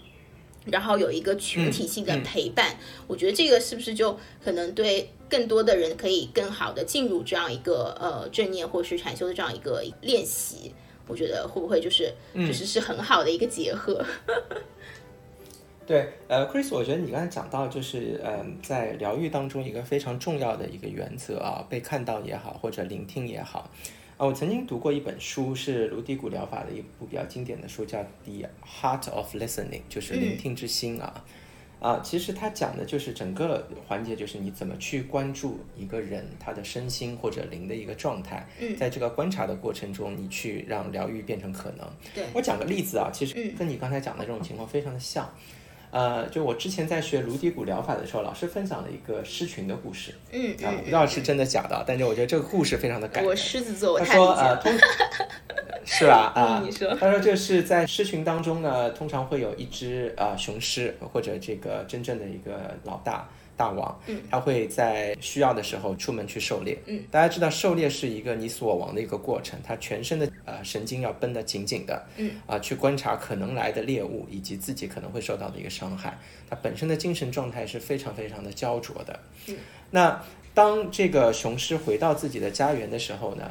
[0.67, 10.73] 然后有一个群体性的陪伴，我觉得这个是不是就可能对更多的人可以更好的进入这样一个呃正念或是禅修的这样一个练习？
[11.09, 14.05] 我觉得会不会就是就是是很好的一个结合？
[15.85, 23.69] 对，呃，Chris，我觉得你刚才讲到就是嗯，在疗愈当中一个非常重要的一个原则啊，被看到也好，或者聆听也好。
[24.27, 31.25] 我曾经读过一本书，是卢迪古疗法的一部比较经典的书，叫《The Heart of Listening》，就是聆听之心啊。
[31.81, 38.47] 啊，其实它讲的就是整个环节，就是你怎么去关注一个人他的身心或者灵的一个状态。
[38.61, 41.85] 嗯，在这个观察的过程中，你去让疗愈变成可能。
[42.15, 45.29] 对我讲个例子啊，其实跟你刚才讲的这种情况非常的像。
[45.93, 50.15] 呃，就我之前在学颅底骨疗法的时候，老师分享了一个狮群的故事。
[50.33, 53.31] 嗯啊，不知道是真的假的，但是我觉得这个故事非常的感人。
[53.31, 54.73] 我狮子座，他说呃，通
[55.85, 56.33] 是吧？
[56.35, 56.95] 啊， 你说。
[56.95, 63.29] 他说这是在狮群当中呢，通常会有一只啊雄狮或者这个真正的一个老大。
[63.57, 79.57] 大王，嗯，他会在需要的时候出门去狩猎，嗯，大家知道狩猎是一个你死我亡的一个过程，他全身的呃神经要绷得紧紧的，嗯，啊，去观察可能来的猎物以及自己可能会受到的一个伤害，他本身的精神状态是非常非常的焦灼的，嗯，
[79.91, 80.23] 那
[80.55, 83.51] 当这个雄狮回到自己的家园的时候呢，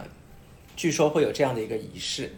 [0.76, 2.32] 据说会有这样的一个仪式，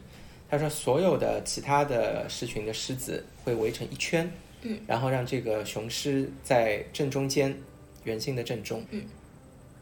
[0.50, 4.30] 他说所有的其他的狮群的狮子会围成一圈。
[4.64, 7.56] 嗯，然后让这个雄狮在正中间，
[8.04, 9.04] 圆心的正中，嗯，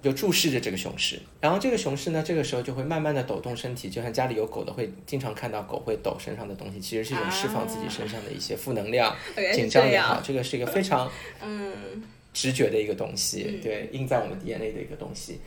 [0.01, 1.19] 就注视着这个雄狮。
[1.39, 9.15] 然后这个雄狮呢，这个时候就会慢慢的抖动身体，就像家里有狗的会经常看到狗会抖身上的东西，其实是一种释放自己身上的一些负能量、
[9.53, 15.39] 紧张也好，这个是一个非常嗯直觉的一个东西，对，印在我们 DNA 的一个东西。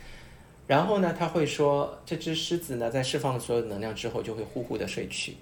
[0.67, 5.35] 然后呢，他会说，这只狮子呢，在释放了所有能量之后，就会呼呼的睡去。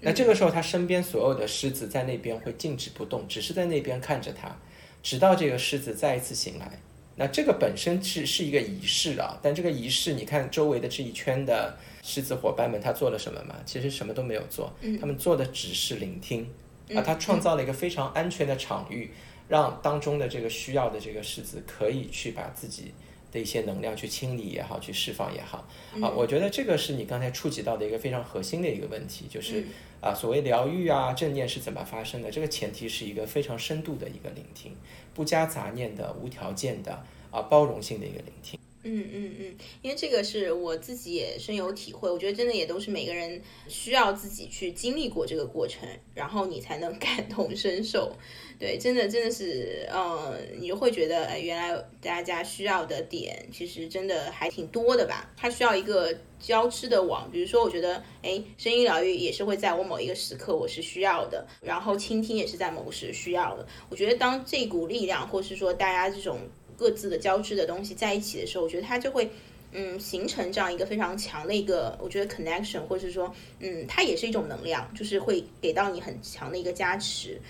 [0.00, 4.56] 那这个时候，他身边所有的狮子在那边会静止不动，只是在那边看着他，
[5.02, 6.80] 直到这个狮子再一次醒来。
[7.16, 13.56] 那这个本身是是一个仪式啊，但这个仪式，你看周围的这一圈的狮子伙伴们，他做了什么吗？
[13.66, 16.48] 其实什么都没有做，他们做的只是聆听
[16.94, 19.10] 啊，他创造了一个非常安全的场域，
[19.48, 22.94] 让当中的这个需要的这个狮子可以去把自己。
[23.30, 25.66] 的一些能量去清理也好，去释放也好，
[26.00, 29.64] 啊，我觉得这个是你刚才触及到的一个非常核心的一个问题，就是
[30.00, 32.30] 啊，所谓疗愈啊，正念是怎么发生的？
[32.30, 34.74] 这个前提是一个非常深度的一个聆听，
[35.14, 38.58] 不加杂念的、无条件的啊，包容性的一个聆听。
[38.84, 48.12] 嗯嗯嗯，因为这个是我自己也深有体会，我觉得真的也都是每个人需要自己去经历过这个过程，然后你才能 感同身受。
[48.58, 55.30] 对，真的真的是，呃，你就会觉得，哎，原来大家需要的点其实真的还挺多的吧？
[55.36, 63.64] 它需要一个交织的网，比如说，我觉得，哎，声音疗愈也是会在我某一个时刻我是需要的，然后倾听也是在某时需要的。
[63.88, 66.40] 我觉得当这股力量，或是说大家这种
[66.78, 69.28] 各自的交织的东西在一起的时候，我觉得它就会，
[69.72, 77.40] 嗯，形成这样一个非常强的一个，我觉得 connection，或者是说，嗯，它也是一种能量，就是会给到你很强的一个加持。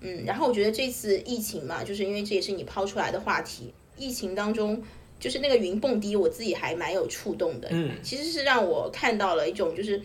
[0.00, 3.74] 嗯，然后我觉得这次疫情嘛，就是因为这也是你抛出来的话题。
[3.96, 4.80] 疫情当中，
[5.18, 7.68] 就是那个云蹦迪，我自己还蛮有触动的。
[7.72, 10.00] 嗯，其实是让我看到了一种，就是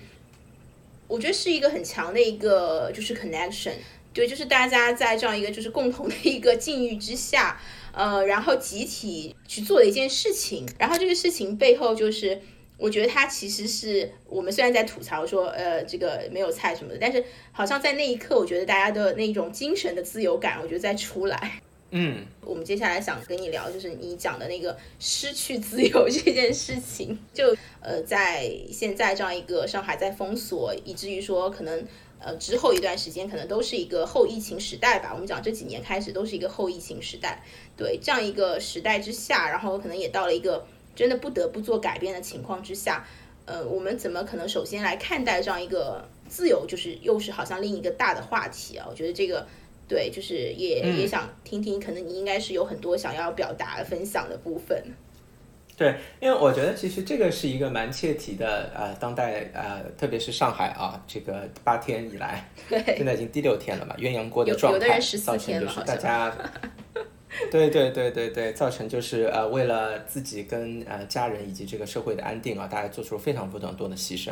[1.08, 3.74] 我觉得是一个很强的一个，就是 connection。
[4.14, 7.62] 对，就是大家在这样一个就是共同的一个境遇之下，
[7.94, 10.66] 呃，然后集体去做的一件事情。
[10.78, 12.40] 然后这个事情背后就是。
[12.78, 21.62] 我觉得它其实是我们虽然在吐槽说，呃，这个没有菜什么的，但是好像在那一刻，我觉得大家的那种精神的自由感，我觉得在出来。
[21.92, 27.16] 嗯，我们接下来想跟你聊，就是你讲的那个失去自由这件事情。
[27.32, 31.86] 就呃，在现在这样一个上海在封锁，以至于说可能
[32.24, 35.12] 呃之后一段时间可能都是一个后疫情时代吧。
[35.14, 37.42] 我们讲这几年开始都是一个后疫情时代，
[37.76, 40.66] 对这样一个时代之下，然后可能也到了一个。
[40.94, 43.08] 真的不得不做改变的情况之下，
[43.46, 48.86] 呃，我们怎么可能首先来看待这样一个自由，就是又是好像另一个大的话题啊？
[48.90, 49.48] 我觉得这个
[49.88, 54.84] 对，就是也也想听听，可能你应该是有很多想要表达分享的部分。
[55.82, 66.32] 对，因为我觉得其实这个是一个蛮切题的，呃，当代呃，特别是上海啊，这个八天以来，对，现在已经第六天了嘛，鸳鸯锅的状态，造成就是大家。
[67.50, 74.32] 对对对对对，造成就是呃，为了自己跟呃家人以及这个社会的安定啊，大家做出了非常非常多的牺牲。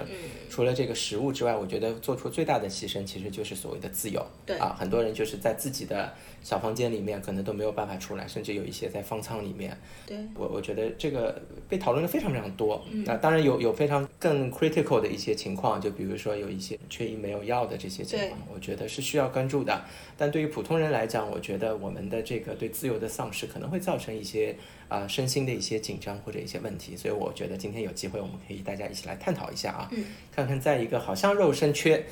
[0.49, 4.25] 除了这个食物之外，我觉得做出最大的牺牲其实就是所谓的自由。
[4.45, 6.11] 对啊，很多人就是在自己的
[6.43, 9.77] 小房间里面，可能都没有办法出来，甚至有一些在方舱里面。
[10.05, 12.83] 对，我我觉得这个被讨论的非常非常多。
[13.05, 19.81] 那当然有有非常更 critical 的一些情况，就比如说有一些缺医没有药的这些情况，我觉得是需要关注的。
[20.17, 24.55] 但对于普通人来讲，我觉得我们的这个对自由的丧失可能会造成一些
[24.87, 29.91] 啊身心的一些紧张或者一些问题，所以我觉得今天有机会我们可以大家一起来探讨一下啊，
[30.33, 32.03] 看看在一个好像肉身缺，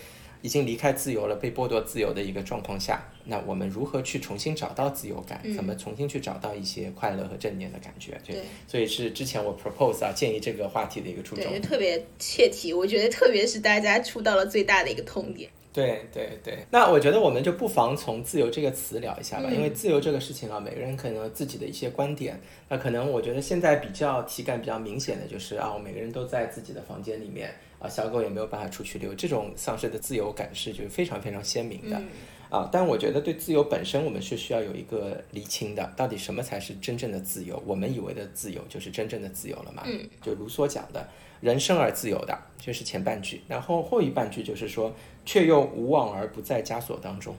[0.42, 5.42] 已经离开自由了，被剥夺自由的一个状况下，那我们如何去重新找到自由感？
[5.56, 8.20] 怎么重新去找到一些快乐和正念的感觉？
[8.26, 15.50] 对，所以是之前我 propose 啊建议这个话题的一个初衷，对，特别切题，我觉得特别是大家触到了最大的一个痛点。
[15.78, 32.02] 对对对，那我觉得我们就不妨从自由这个词聊一下吧，因为自由这个事情啊，每个人可能自己的一些观点，那可能我觉得现在比较体感比较明显的就是啊，我每个人都在自己的房间里面啊，小狗也没有办法出去溜，这种丧失的自由感是就是非常非常鲜明的
[32.50, 32.68] 啊。
[32.72, 37.62] 但我觉得对自由本身，我们是需要有一个厘清的，到底什么才是真正的自由？
[37.68, 39.84] 我们以为的自由就是真正的自由了嘛？
[39.86, 41.08] 嗯，就卢梭讲的。
[41.40, 44.92] 人生而自由的，就是前半句，然后后一半句就是说，
[45.28, 47.36] 却又无往而不在枷锁当中。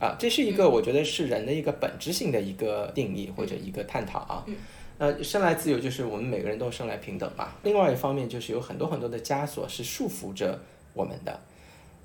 [0.00, 4.46] 啊，这是一个我觉得是人的一个本质性的一个定义或者一个探讨啊。
[4.96, 7.48] 那生来自由就是我们每个人都生来平等嘛。
[7.64, 10.58] 另外一方面就是有很多很多的枷锁是束缚着
[10.94, 11.40] 我们的。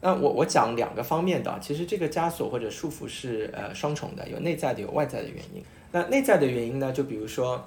[0.02, 5.64] 那我我讲两个方面的，其实这个枷锁或者束缚是呃双重的，有内在的有外在的原因。
[5.92, 7.64] 那内在的原因呢，就比如说。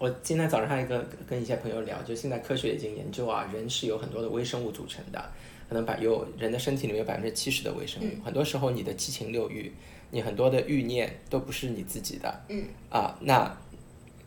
[0.00, 5.20] 我今天早上还跟跟一些朋友聊，就现在科学已经研究啊，人是有很多的微生物组成的，
[5.68, 9.72] 可能百有人的身体里面有百分之七十的微生物，很多时候你的七情六欲，
[10.10, 13.56] 你很多的欲念都不是你自己的，嗯啊那。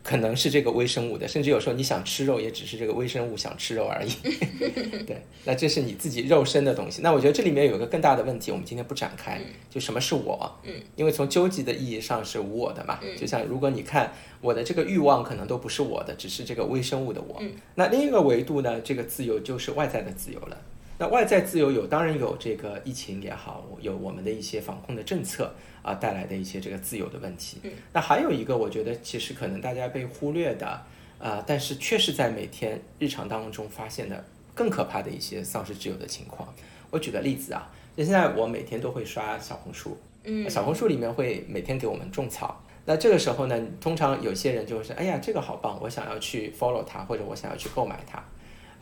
[0.04, 4.10] 可能是这个微生物的，甚至有时候你想吃肉，也只是这个微生物想吃肉而已。
[5.06, 7.02] 对，那这是你自己肉身的东西。
[7.02, 9.40] 那我觉得这里面有一个更大的问题，我们今天不展开。
[9.70, 10.58] 就什么是我？
[10.64, 12.98] 嗯，因为从究极的意义上是无我的嘛。
[13.16, 17.40] 就像如果你看我的这个欲望，可能都不是我的，只是这个微生物的我。
[17.76, 18.80] 那另一个维度呢？
[18.80, 20.60] 这个自由就是外在的自由了。
[20.98, 25.52] 那外在自由有，当然有这个疫情也好，有我们的一些防控的政策。
[25.82, 27.58] 啊，带来的一些这个自由的问题。
[27.64, 30.80] 嗯，那还有一个，我觉得其实可能大家被忽略的，
[31.18, 34.24] 啊，但是确实在每天日常当中发现的
[34.54, 36.54] 更可怕的一些丧失自由的情况。
[36.88, 42.62] 我举个例子啊，就现在我每天都会刷小红书，嗯，小红书里面会每天给我们种草。
[42.84, 48.22] 那这个时候呢，通常有些人就会说，哎呀，这个好棒，我想要去 follow 它，或者我想要去购买它。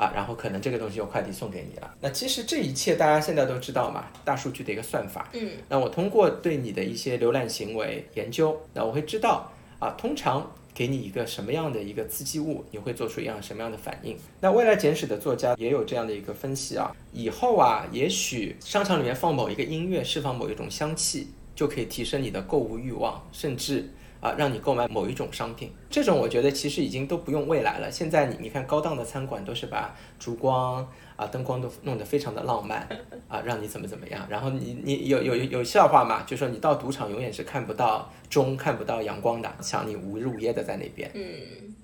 [0.00, 1.94] 啊，然后可能这个东西有快递送给你了。
[2.00, 5.28] 那其实这一切大家现在都知道嘛，大数据的一个算法。
[5.34, 14.16] 嗯，那我通过对你的一些浏览行为研究，那我会知道啊，通常给你一个什么样的一个刺激物，你会做出一样什么样的反应？
[14.40, 23.86] 那未来简史的作家也有这样的一个分析啊，以后啊，也许商场里面放某一个音乐，释放某一种香气，就可以提升你的购物欲望，甚至
[24.20, 25.72] 啊，让你购买某一种商品。
[25.88, 27.90] 这种我觉得其实已经都不用未来了。
[27.90, 30.87] 现在你你看高档的餐馆都是把烛光。
[31.20, 32.88] 啊，灯光都弄得非常的浪漫，
[33.28, 34.26] 啊，让你怎么怎么样？
[34.30, 36.22] 然后你你有有有笑话嘛？
[36.22, 41.11] 就说你到赌场永远是看不到钟，看不到阳光的，想你无日无夜的在那边。
[41.12, 41.22] 嗯，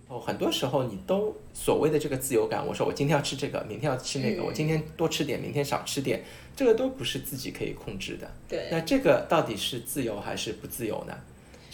[0.08, 6.24] 哦，很多时候你都所谓的这个自由感，我说我今天要吃这个，明天要吃那个，我今天多吃点，明天少吃点，
[6.56, 8.26] 这个都不是自己可以控制的。
[8.48, 11.14] 对，那这个到底是自由还是不自由呢？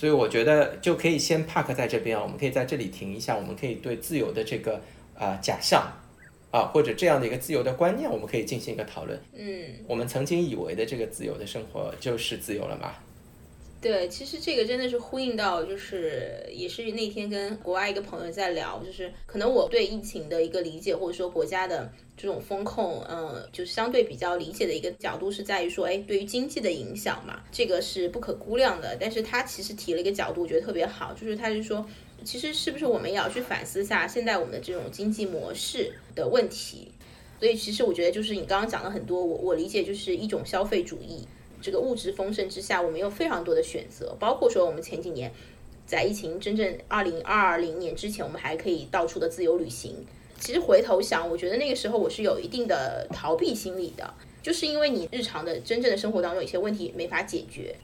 [0.03, 4.81] 所以我觉得就可以先 park 在这边啊，我们可以在这里停一下，我们可以对自由的这个
[5.17, 5.81] 啊假象。
[6.51, 9.17] 啊，或者这样的一个自由的观念，我们可以进行一个讨论。
[9.33, 12.93] 嗯，我们曾经以为的这个自由的生活就是自由了吗？
[13.83, 28.97] 对，其实这个真的是呼应到，就是也是那天跟国外一个朋友在聊，就是可能我对疫情的一个理解，或者说国家的这种风控，嗯，就是相对比较理解的一个角度是在于说，哎，对于经济的影响嘛，这个是不可估量的。
[29.01, 31.85] 但是他其实提了一个角度，我觉得特别好，就是他是说。
[32.25, 36.87] 其实是不是我们也要去反思下现在我们的这种经济模式的问题？
[37.41, 41.27] 所以其实我觉得就是你刚刚讲了很多，我我理解就是一种消费主义，
[41.63, 45.33] 这个物质丰盛之下，我们有非常多的选择，包括说我们前几年
[45.87, 50.05] 在疫情真正二零二零年之前，我们还可以到处的自由旅行。
[50.39, 57.77] 其实回头想，我觉得那个时候我是有一定的逃避心理的，就是因为你日常的真正的生活当中有些问题没法解决。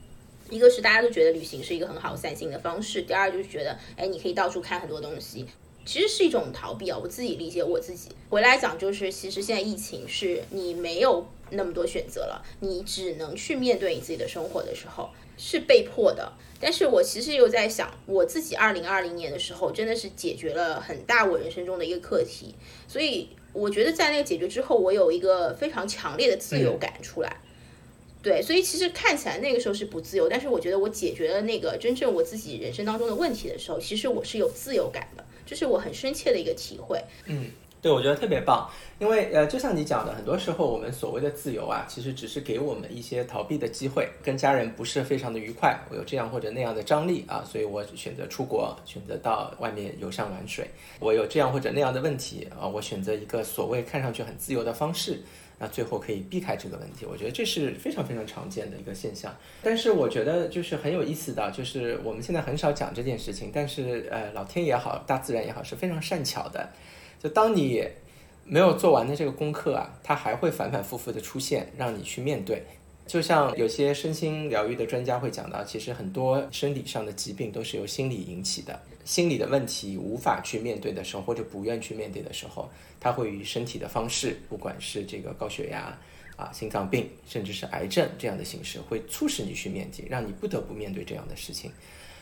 [0.51, 5.47] 一个是大家都觉得旅行是一个很好散心的方式，第二就是觉得，哎，你可以到处看很多东西，
[5.89, 6.99] 其实是一种逃避啊。
[7.03, 16.31] 我自己理解我自己，回来讲就是，其实现在疫情是你没有那么多选择了，你只能去面对你自己的生活的时候，是被迫的。
[16.61, 22.55] 但是我其实又在想，我自己二零二零年的时候真的是解决了很大我人生中的一个课题，
[22.87, 27.41] 所以我觉得在那个解决之后，我有一个非常强烈的自由感出来。
[28.21, 37.03] 对，所以其实看起来那个时候是不自由，但是我觉得我解决了那个真正我自己人生当中的问题的时候，其实我是有自由感的，这是我很深切的一个体会。
[37.25, 37.47] 嗯，
[37.81, 50.69] 对，我觉得特别棒，因为呃，就像你讲的，很多时候我们所谓的自由啊，其实只是给我们一些逃避的机会，跟家人不是非常的愉快，我有这样或者那样的张力啊，所以我选择出国，选择到外面游山玩水，
[51.01, 55.23] 我有这样或者那样的问题啊，我选择一个所谓看上去很自由的方式。
[55.59, 59.35] 那最后可以避开这个问题，我觉得这是非常非常常见的一个现象。
[59.63, 66.69] 但是我觉得就是很有意思的，就是我们现在很少讲这件事情，但是呃，老天也好，大自然也好，是非常善巧的。
[67.23, 67.85] 就当你
[68.45, 72.65] 没有做完的这个功课啊，它还会反反复复的出现，让你去面对。
[73.07, 78.79] 就像有些身心疗愈的专家会讲到，其实很多生理上的疾病都是由心理引起的。
[79.09, 82.69] 心理的问题无法去面对的时候，或者不愿去面对的时候，
[83.01, 85.99] 它会以身体的方式，不管是这个高血压
[86.37, 91.73] 啊、心脏病，甚至是癌症这样的形式，会促使你去面对，让你不得不面对这样的事情。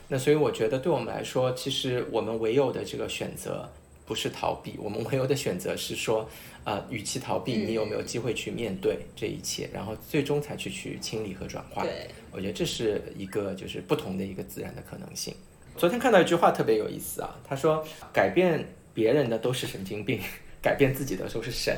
[0.06, 3.68] 那所以我觉得，对我们来说，其实我们唯有的这个选择
[4.06, 6.30] 不是逃避，我们唯有的选择是说，
[6.62, 11.82] 呃，与其逃避，你有没有机会去面对这一切，然后最终才去去清理和转化。
[11.82, 15.34] 对，我觉得这是一个就是不同的一个自然的可能性。
[15.76, 20.20] 昨天看到一句话特别有意思啊，他说改变别人的都是神经病，
[20.62, 21.76] 改变自己的都是神。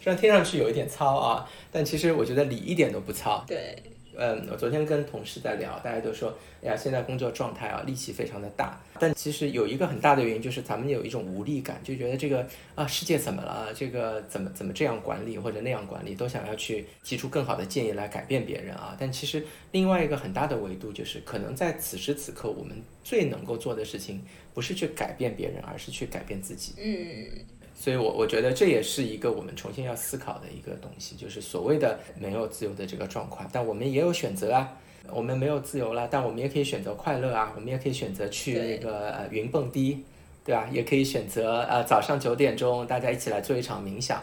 [0.00, 3.44] 虽然听上去有一点糙啊，但其实我觉得理一点都不糙。
[3.46, 3.76] 对。
[4.18, 8.76] 嗯，我昨天跟同事在聊，大家都说，哎呀，现在工作状态啊，戾气非常的大。
[8.98, 13.72] 但其实有一个很大的原因，就是咱们有一种无力感，就觉得这个啊，世界怎么了？
[13.72, 18.96] 这个怎么怎么这样管理或者那样管理，都想要去提出更好的建议来改变别人啊。
[18.98, 24.20] 但其实另外一个很大的维度，就是可能在此时此刻，我们最能够做的事情，
[24.52, 26.74] 不是去改变别人，而是去改变自己。
[26.78, 27.57] 嗯。
[27.80, 34.76] 所以，我我觉得这也是一个我们重新要思考的一个东西，就是所谓的没有自由的这个状况，但我们也有选择啊。
[35.10, 37.52] 我们没有自由了，但我们也可以选择快乐啊。
[37.54, 40.04] 我们也可以选择去那个呃云蹦迪，
[40.44, 40.68] 对吧？
[40.72, 44.22] 也可以选择呃早上九点钟大家一起来做一场冥想，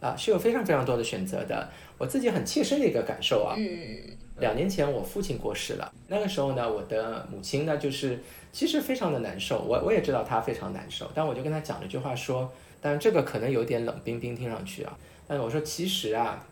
[0.00, 1.70] 啊，是有非常非常多的选择的。
[1.96, 3.54] 我自己很切身的一个感受啊。
[3.56, 3.98] 嗯。
[4.40, 8.18] 两年前我父亲过世了，那个时候呢，我的母亲呢就是
[8.52, 12.52] 其实非常的难受，我我也知道她非常难受，但我就跟她讲了一句话说。
[12.80, 14.98] 但这个可能有点冷冰冰，听上去啊。
[15.26, 16.44] 但是我说，其实啊，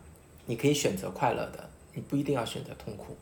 [0.46, 3.16] 你可以选择快乐的，你不一定要选择痛苦。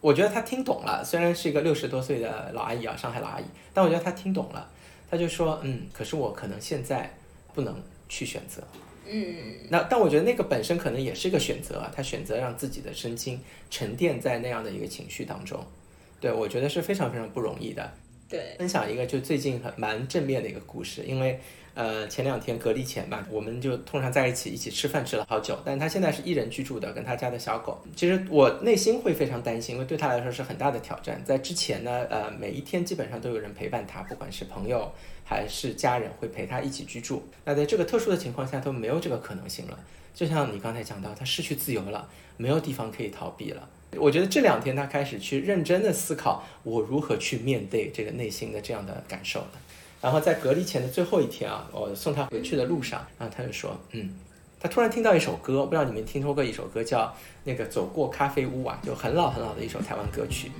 [0.00, 4.70] 我觉得他听懂了，虽然是一个六十多岁的老阿姨啊，上海老阿姨，但我觉得他听懂了。
[5.10, 7.12] 他就说，嗯，可是我可能现在
[7.52, 8.62] 不能去选择。
[9.06, 9.56] 嗯。
[9.68, 15.62] 那但我觉得那个本身可能也是一个选择啊，他选择让自己的身心沉淀在那样的一个情绪当中。
[16.20, 17.92] 对我觉得是非常非常不容易的。
[18.28, 21.40] 对，分享一个就最近很蛮正面的一个故事，因为
[21.74, 27.80] 呃前两天隔离前吧，我们就通常在一起一起吃饭吃了好久，但他现在是一人居住的，跟他家的小狗。
[27.94, 31.22] 其实我内心会非常担心，因为对他来说是很大的挑战。
[31.24, 34.92] 在之前呢，呃每一天基本上都有人陪伴他，不管是朋友
[35.24, 37.22] 还是家人会陪他一起居住。
[37.44, 39.78] 那在这个特殊的情况下都没有这个可能性了。
[40.12, 43.68] 就像你刚才讲到，他失去自由了，没有地方可以逃避了。
[43.96, 49.50] 我觉得这两天他开始去认真的思考，我如何去面对这个内心的这样的感受了。
[50.00, 54.08] 然后在隔离前的最后一天啊，我送他回去的路上，然后他就说，嗯，
[54.58, 60.50] 他突然听到一首歌，不知道你们听说过一首歌叫那个《走过咖啡屋》啊，就很老很老的一首台湾歌曲。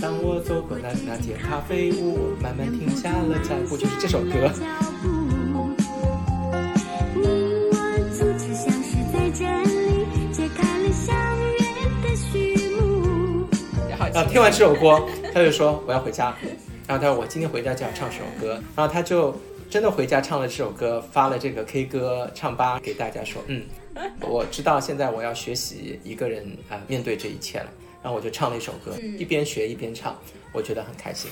[0.00, 4.50] 当我走过那那间咖啡屋，我慢慢停下了脚步，就是这首歌。
[14.12, 15.02] 然后听完这首歌，
[15.32, 16.34] 他就说我要回家。
[16.86, 18.54] 然后他说我今天回家就要唱这首歌。
[18.76, 19.34] 然后他就
[19.70, 23.64] 真的回家唱了这首歌，发了这个 K 歌唱吧给大家说，嗯，
[24.20, 27.66] 我知道现在我要学习一个人啊面对这一切了。
[28.02, 30.14] 然后我就唱了一首歌，一边学一边唱，
[30.52, 31.30] 我觉得很开心。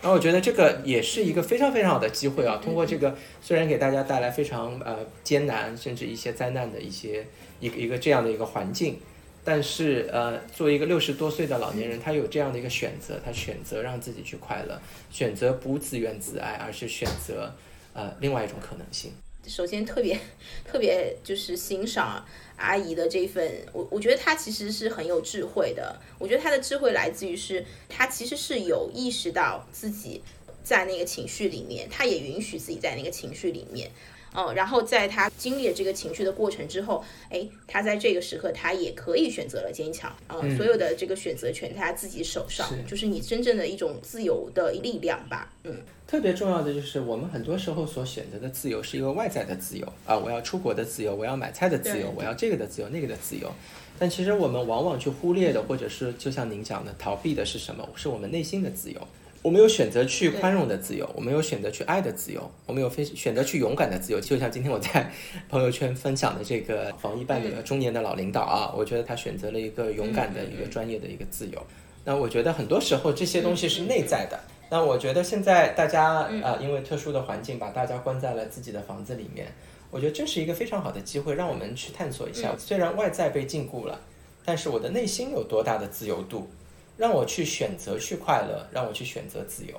[0.00, 2.58] 然后我觉得这个也是一个非常非常好的机会啊！
[2.62, 7.26] 通过这个虽然给大家带来非常呃艰难甚至一些灾难的一些
[7.60, 8.98] 一个一个这样的一个环境。
[9.46, 14.76] 但是，呃，作为一个六十多岁的老年人，他有这样的一个选择，他选择让自己去快乐，
[15.08, 17.54] 选择不自怨自艾，而是选择，
[17.92, 19.12] 呃，另外一种可能性。
[19.46, 20.18] 首先，特别
[20.64, 22.26] 特别就是欣赏
[22.56, 25.96] 阿姨的这份，我我觉得她其实是很有智慧的。
[26.18, 30.20] 我觉得她的智慧来自于是，她其实是有意识到自己
[30.64, 33.92] 在那个情绪里面，她也允许自己在那个情绪里面。
[34.36, 40.14] 嗯，然后在他经历了这个情绪的过程之后，哎，他在这个时刻他也可以选择了坚强。
[40.28, 45.50] 嗯，所有的这个选择权在他自己手上，就是你真正的一种自由的力量吧。
[45.64, 45.74] 嗯，
[46.06, 53.50] 特别重要的就是我们很多时候所选择的自由是一个外在的自由啊，我要出国的自由，我要买菜的自由，我要这个的自由，那个的自由。
[53.98, 57.88] 但其实我们往往去忽略的，或者是就像您讲的，逃避的是什么？
[57.94, 59.00] 是我们内心的自由。
[59.46, 64.18] 我们有选择去宽容的自由，我们有选择去爱的自由，我们有非选择去勇敢的自由。
[64.18, 65.08] 就像今天我在
[65.48, 71.64] 朋友圈分享的这个防疫办的中年的老领导啊，我觉得他选择了一个勇敢的一个专业的一个自由。
[72.02, 74.36] 那我觉得很多时候这些东西是内在的。
[74.68, 79.46] 那我觉得现在大家啊，因为特殊的环境把大家关在了自己的房子里面，
[79.92, 82.52] 我觉得这是一个非常好的机会，让我们去探索一下。
[82.58, 84.00] 虽然外在被禁锢了，
[84.44, 86.48] 但是我的内心有多大的自由度？
[86.96, 89.78] 让我去选择去快乐，让我去选择自由，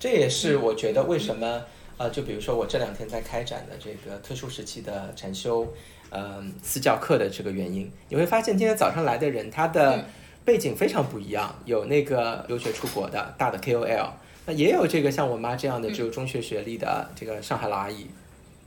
[0.00, 1.62] 这也是我觉得为什么
[1.98, 5.70] 呃，就比如说我这两天在开展的这个特殊时期的禅修，
[6.10, 7.90] 嗯，私教课的这个原因。
[8.08, 10.04] 你会发现今天早上来的人，他的
[10.44, 14.08] 背景非常不一样，有那个留学出国的大的 KOL，
[14.46, 18.06] 那也有这个像我妈这样的只有中学学历的这个上海老阿姨，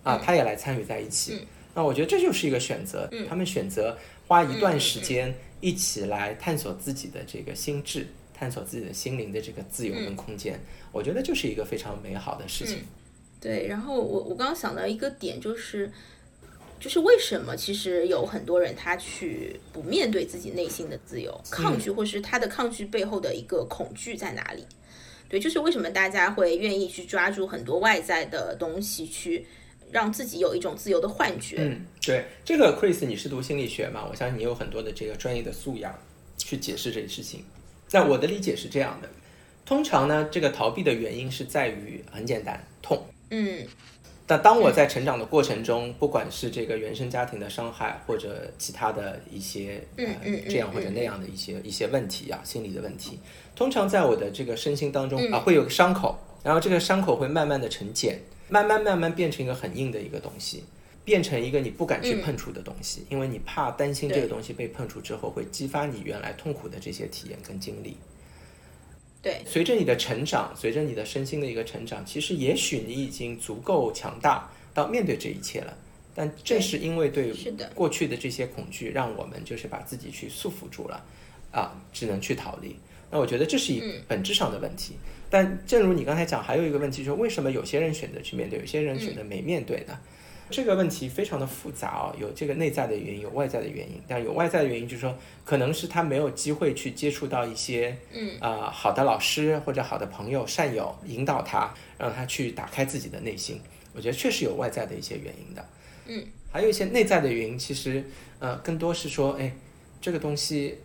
[0.03, 1.45] 啊，她也来参与在一起。
[1.73, 3.97] 那我觉得这就是一个选择，他们选择
[4.27, 5.33] 花一段时间。
[5.59, 10.59] 一起来探索自己的这个心智，探索自己的心灵的这个自由跟空间，
[10.91, 12.79] 我觉得就是一个非常美好的事情。
[13.41, 15.91] 对，然后我我刚刚想到一个点，就是
[16.79, 24.65] 就是为什么其实有很多人他去不面对自己内心的自由，抗拒，或是他的抗拒背后的一个恐惧在哪里？
[25.29, 29.45] 对，就是为什么大家会愿意去抓住很多外在的东西去。
[29.91, 31.57] 让自己有一种自由的幻觉。
[31.59, 34.05] 嗯，对，这个 Chris，你是读心理学嘛？
[34.09, 35.93] 我相信你有很多的这个专业的素养
[36.37, 37.43] 去解释这些事情。
[37.91, 39.09] 那我的理解是这样的：
[39.65, 43.03] 通常呢，这个逃避的原因是在于很简单，痛。
[43.29, 43.65] 嗯。
[44.29, 50.05] 但当我在成长的过程中，不管是这个原生家庭的伤害，或者其他的一些呃
[50.49, 53.17] 这样或者那样的一些一些问题啊，心理的问题，
[53.55, 58.19] 通常在我的这个身心当中啊，会有个伤口，然后这个伤口会慢慢的成茧。
[58.49, 60.63] 慢慢慢慢变成一个很硬的一个东西，
[61.03, 67.97] 变成一个你不敢去碰触的东西，因为你怕担心这个东西被碰触之后会激发你原来痛苦的这些体验跟经历。
[69.21, 75.77] 对，随着你的成长，随着你的身心的一个成长，其实也许你已经足够强大到面对这一切了，
[76.15, 77.33] 但正是因为对
[77.73, 81.03] 过去的这些恐惧，让我们就是把自己去束缚住了，
[81.51, 82.75] 啊，只能去逃离。
[83.09, 84.95] 那我觉得这是一本质上的问题。
[85.29, 89.97] 但正如你刚才讲，还有一个问题就是为什么有些人选择去面对，有些人选择没面对呢？
[90.49, 94.01] 这个问题非常的复杂哦，有这个内在的原因，有外在的原因。
[94.07, 95.13] 但有外在的原因，就是说
[95.43, 103.59] 可能是他没有机会去接触到一些嗯啊好的老师或者好的朋友善友引导他，让他去打开自己的内心。
[103.93, 105.65] 我觉得确实有外在的一些原因的。
[106.05, 108.01] 嗯，还有一些内在的原因，其实
[108.39, 109.51] 呃更多是说，哎，
[109.99, 110.77] 这个东西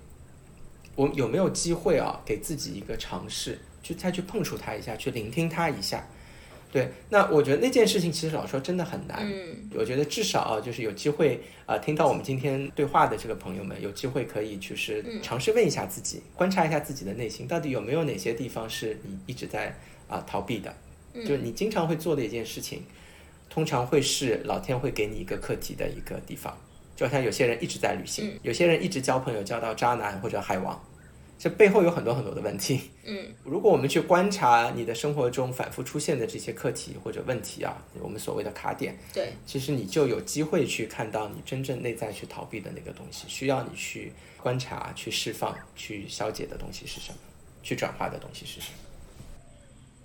[0.96, 3.60] 我有没有机会啊，给自己一个尝试？
[3.82, 6.06] 去再去碰触它一下，去聆听它一下。
[6.70, 9.18] 对，那我觉得那件事情其实老说真的很难。
[9.20, 19.76] 嗯，我觉得至少啊，就是有机会啊、听到我们今天对话的这个朋友们，有机会可以就是尝试问一下自己，观察一下自己的内心，到底有没有哪些地方是你一直在
[20.08, 20.74] 啊、逃避的，
[21.14, 22.82] 就是你经常会做的一件事情，
[23.50, 26.56] 通常会是老天会给你一个课题的一个地方。
[26.96, 30.82] 就好像有些人一直在旅行，有些人一直交朋友交到渣男或者海王，
[31.42, 32.82] 这背后有很多很多的问题。
[33.02, 47.18] 嗯，如果我们去观察你的生活中反复出现的这些课题或者问题啊，我们所谓的卡点，对，其实你就有机会去看到你真正内在去逃避的那个东西，需要你去观察、去释放、去消解的东西是什么，
[47.60, 48.78] 去转化的东西是什么。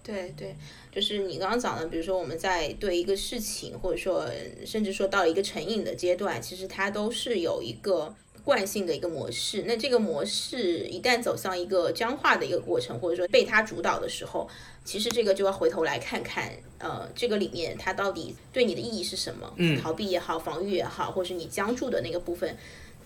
[0.02, 0.56] 对对，
[0.90, 4.26] 就是你刚刚讲的，比如说我们在对一个事情，或者说
[4.66, 8.16] 甚至说到一个成瘾的阶段，其实它都是有一个
[8.48, 9.66] 惯性的一个模式。
[9.68, 14.50] 那这个模式一旦走向一个僵化的一个过程，或者说被它主导的时候，
[14.86, 19.54] 其实这个就要回头来看看，呃，这个里面它到底对你的意义是什么？
[19.58, 22.56] 嗯逃避也好，防御也好，或是你僵住的那个部分。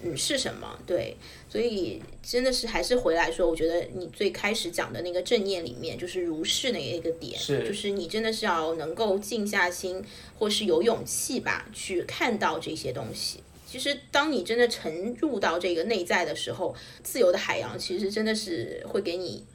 [0.04, 0.80] 嗯，是什么？
[0.88, 1.16] 对，
[1.48, 10.04] 所以真的是还是回来说，我觉得你最开始讲的那个正念里面，就是如是那一个点，是就是你真的是要能够静下心，
[10.38, 13.42] 或是有勇气吧，去看到这些东西。
[13.72, 19.46] 其实，当你真的沉入到这个内在的时候，自由的海洋其实真的是会给你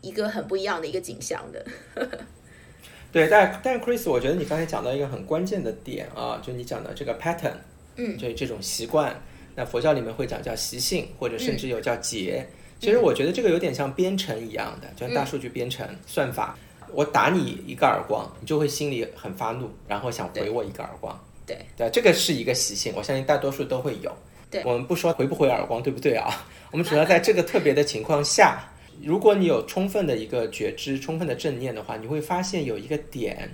[0.00, 1.62] 一个很不一样的一个景象的。
[3.12, 7.52] 对，但但 Chris，我觉得你刚才讲到一个很关键的点啊，就你讲的这个 pattern，
[7.96, 9.14] 嗯，就这种习惯，
[9.54, 12.46] 那佛教里面会讲叫习性，或者甚至有叫结。
[12.50, 16.58] 嗯其实我觉得这个有点像编程一样的，就像大数据编程、算法。
[16.92, 21.18] 我打你一个耳光，你就会心里很发怒，然后想回我一个耳光。
[21.46, 24.12] 对对，这个是一个习性，我相信大多数都会有。
[24.50, 26.46] 对我们不说回不回耳光，对不对啊？
[26.72, 28.60] 我们主要在这个特别的情况下，
[29.02, 33.48] 如果你有充分的一个觉知、充分的正念的话，你会发现有一个点，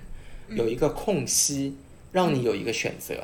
[0.49, 1.75] 有一个空隙，
[2.11, 3.15] 让你有一个选择。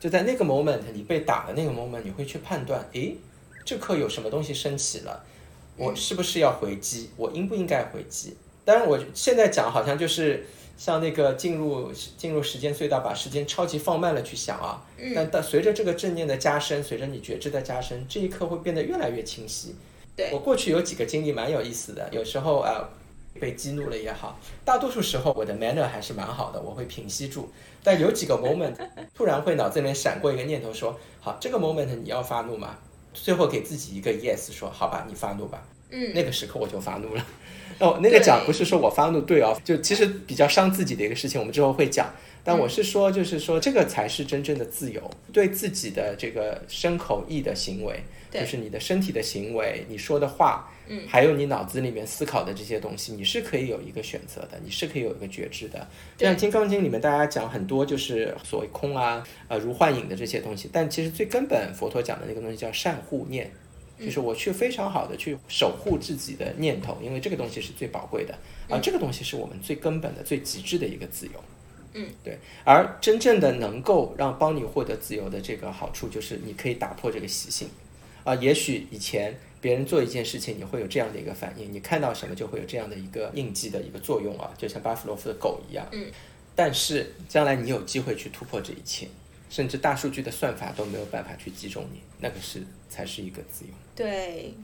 [0.00, 3.16] 就在那个 moment，你被打的那个 moment，你会去判断，诶，
[3.64, 5.24] 这刻有什么东西升起了，
[5.76, 7.10] 我是不是要回击？
[7.16, 8.36] 我应不应该回击？
[8.64, 10.44] 当然，我现在讲好像就是
[10.82, 14.82] 像那个进入进入时间隧道，把时间超级放慢了去想啊。
[15.14, 19.76] 但但随着这个正念的加深，随着你觉知的加深，这一刻会变得越来越清晰。
[20.16, 22.78] 对我过去有几个经历蛮有意思的，有时候啊、
[23.34, 27.48] 呃、被激怒了也好，大多数时候我的 manner 还是蛮好的，我会平息住。
[27.84, 28.74] 但有几个 moment
[29.14, 32.76] 突然会脑子里面闪过一个念头说，好，这个 moment 你要发怒吗？
[33.14, 35.62] 最后给自己一个 yes，说好吧，你发怒吧。
[35.92, 37.24] 嗯，那个时刻我就发怒了。
[37.78, 42.12] 哦，那个讲不是说我发怒对哦，就其实比较伤自己的一个事情，我们之后会讲。
[42.44, 55.86] 但我是说，就是说这个才是真正的自由，对自己的这个身口意的行为，就是你的身体的行为，你说的话，嗯，还有你脑子里面思考的这些东西，你是可以有一个选择的，你是可以有一个觉知的。
[56.18, 63.52] 就像《金刚经》里面大家讲很多就是所谓空啊、呃如幻影的这些东西，但其实最根本佛陀讲的那个东西叫善护念。
[64.04, 68.34] 就是我去非常好的去守护自己的念头，因为这个东西是最宝贵的，
[68.68, 71.32] 啊这个东西是我们最根本的、最极致的一个自由。
[71.94, 72.38] 嗯，对。
[72.64, 77.68] 而真正的能够让帮你获得自由的这个好处，就是你可以打破这个习性。
[78.24, 85.86] 啊、也许以前别人做一件事情，你会有这样的一个反应，你看到什么就会有这样的一个应激的一个作用啊，就像巴甫洛夫的狗一样。
[85.92, 86.06] 嗯。
[86.54, 89.08] 但是将来你有机会去突破这一切，
[89.50, 93.72] 甚至大数据的算法都没有办法去击中你，那个是才是一个自由。
[93.94, 94.54] 对，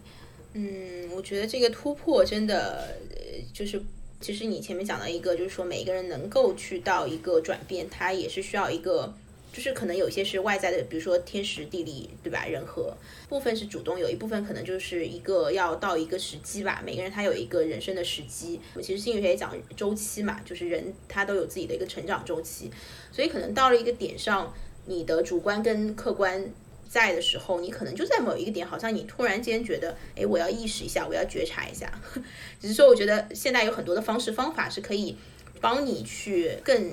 [0.55, 3.81] 嗯，我觉得这个突破真的呃就是。
[4.21, 9.15] 其实你前面讲到一个，就是说每一个人能够去到一个转变，他也是需要一个，
[9.53, 12.45] 就是可能有些是外在的，比如说天时地利，对吧？
[12.45, 12.93] 人和
[13.29, 16.83] 部分是主动，有一部分可能就是一个要到一个时机吧。
[16.85, 18.61] 每个人他有一个人生的时机。
[18.83, 22.69] 其实心理学也讲周期嘛，就是人他都有自己的一个成长周期，
[23.13, 24.53] 所以可能到了一个点上，
[24.87, 26.45] 你的主观跟客观。
[26.89, 31.93] 在的时候，你可能就在某一个点，好像你突然间觉得，哎，我要意识一下，我要觉察一下。
[32.61, 35.17] 只是说，我觉得现在有很多的方式方法是可以
[35.61, 36.91] 帮你去更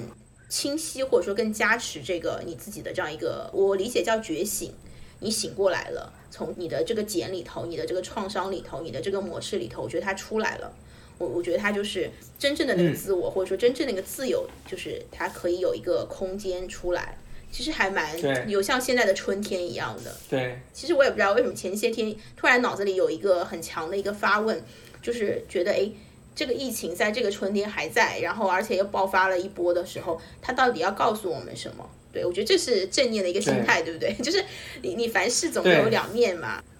[0.50, 4.74] 清晰，或者说更加持这个你自己的这样一个，我理解叫觉醒。
[5.22, 10.72] 你醒过来了，从你的这个茧里头，你的这个创伤里头，你的这个模式里头，我觉得它出来了。
[11.18, 17.18] 我我觉得它就是真正的那个自我，或者说真正的那个自由，就是它可以有一个空间出来。
[17.56, 18.06] 其实还蛮
[18.49, 20.14] 有像现在的春天一样的。
[20.30, 24.62] 对，其实我也不知道为什么前些天突然脑子里有一个很强的一个发问，
[25.01, 25.89] 就是觉得哎，
[26.36, 31.89] 这个疫情在这个春天还在，然后而且又爆发了一波的时候，它到底要告诉我们什么？
[32.12, 34.14] 对我觉得这是正念的一个心态，对不对？
[34.22, 34.43] 就是
[34.82, 36.62] 你你凡事总有两面嘛。
[36.62, 36.74] 对，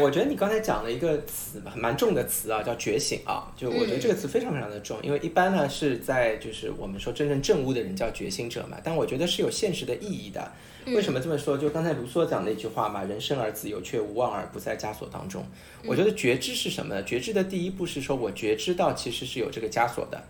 [0.00, 3.50] 我觉得你刚才讲了一个词吧，蛮重的词啊，叫觉醒啊。
[3.56, 10.52] 就我觉得这个词非常非常的重，因为一般呢是在就是我们说真正正悟的人叫觉醒者嘛，但我觉得是有现实的意义的。
[10.88, 11.56] 为什么这么说？
[11.56, 15.44] 就刚才卢梭讲的一句话嘛，“人生而自由，却无望而不在枷锁当中。”
[15.86, 17.04] 我觉得觉知是什么呢？
[17.04, 20.20] 觉知的第一步是说我觉知到其实是有这个枷锁的。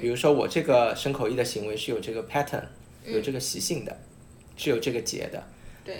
[0.00, 2.62] 比如说我这个身口意的行为是有这个 pattern，
[3.06, 3.96] 有这个习性的，
[4.56, 5.42] 是有这个结的。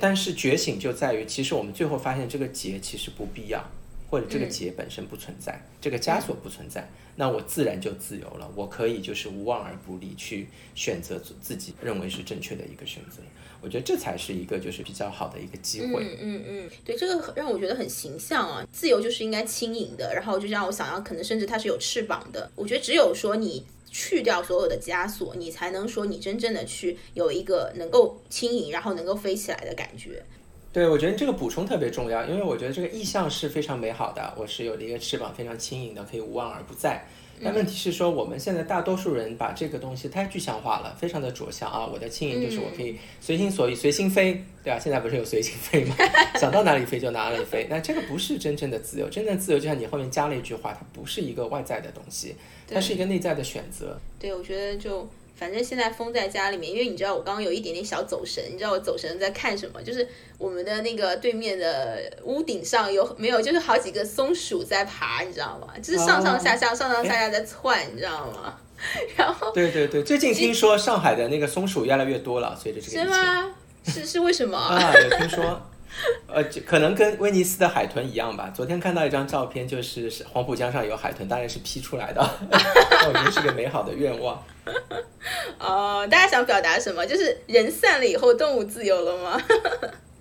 [0.01, 3.64] 但是觉醒就在于，其实我们最后发现这个结其实不必要，
[4.09, 8.51] 或者这个结本身不存在，这个枷锁不存在，那我自然就自由了。
[8.55, 13.22] 我可以就是无往而不利，去选择自己认为是正确的一个选择。
[13.61, 16.05] 我觉得这才是一个就是比较好的一个机会。
[16.05, 18.66] 嗯嗯嗯，对，这个让我觉得很形象啊。
[18.72, 22.51] 自由就是应该轻盈的，然后就让我想要，可能甚至它是有翅膀的。
[22.55, 23.64] 我觉得只有说你。
[23.93, 30.24] 去掉所有的枷锁，你才能说你真正的去有一个能够轻盈，然后能够飞起来的感觉。
[30.72, 34.32] 对，我觉得这个补充特别重要，因为我觉得这个意向是非常美好的。
[34.38, 37.07] 我是有了一个翅膀，非常轻盈的，可以无望而不在。
[37.45, 41.86] 但问题是说，我们现在大多数人把这个东西太具象化了，非常的着相啊。
[41.86, 44.78] 我的轻盈就是我可以随心所欲、随心飞，对吧？
[44.78, 45.97] 现在不是有随心飞吗？
[46.38, 47.66] 想到哪里飞就哪里飞。
[47.68, 52.36] 那这个不是真正的自由，真正自由就像你后面加了一句话，它不是一个外在的东西。
[52.68, 53.99] 它是一个内在的选择。
[54.18, 55.07] 对，我觉得就
[55.43, 59.82] 反正现在封在家里面，因为你知道我刚刚有一点点小走神，你知道我走神在看什么？
[59.82, 60.07] 就是
[60.38, 63.43] 我们的那个对面的屋顶上有没有？
[63.43, 65.74] 就是好几个松鼠在爬，你知道吗？
[65.82, 68.57] 就是上上下下、上上下下在窜，你知道吗？
[69.18, 73.53] 然后对对对，最近听说上海的那个松鼠越来越多了，随着这个是吗？
[73.84, 74.93] 是是为什么啊？
[74.95, 75.61] 有听说。
[76.26, 78.51] 呃，可能跟威尼斯的海豚一样吧。
[78.55, 82.20] 昨天看到一张照片，就是黄浦江上有海豚，当然是 P 出来的。
[82.51, 84.43] 我觉得是个美好的愿望。
[85.59, 87.05] 哦，大家想表达什么？
[87.07, 89.40] 就是人散了以后，动物自由了吗？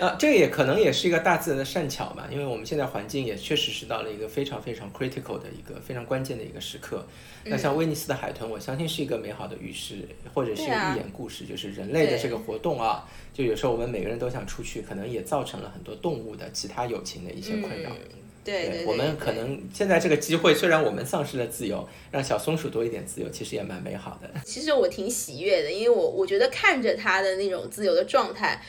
[0.00, 2.28] 啊，这也可能也是一个大自然的善巧吧。
[2.30, 7.06] 因为我们现在环境也确实是到了一个非常非常 critical 的一个非常关键的一个时刻。
[7.44, 13.08] 那像威尼斯的海豚，我相信是一个美好的预示，或者是寓言故事，就是人类的这个活动啊。
[13.32, 17.90] 就有时候我们每个人都想出去，可能也造成了很多动物的其他友情的一些困扰。
[18.44, 24.30] 对，我们可能现在这个机会，虽然我们丧失了自由，让小松鼠多一点自由，其实也蛮美好的。
[24.44, 28.60] 其实我挺喜悦的，因为我我觉得看着它的那种自由的状态。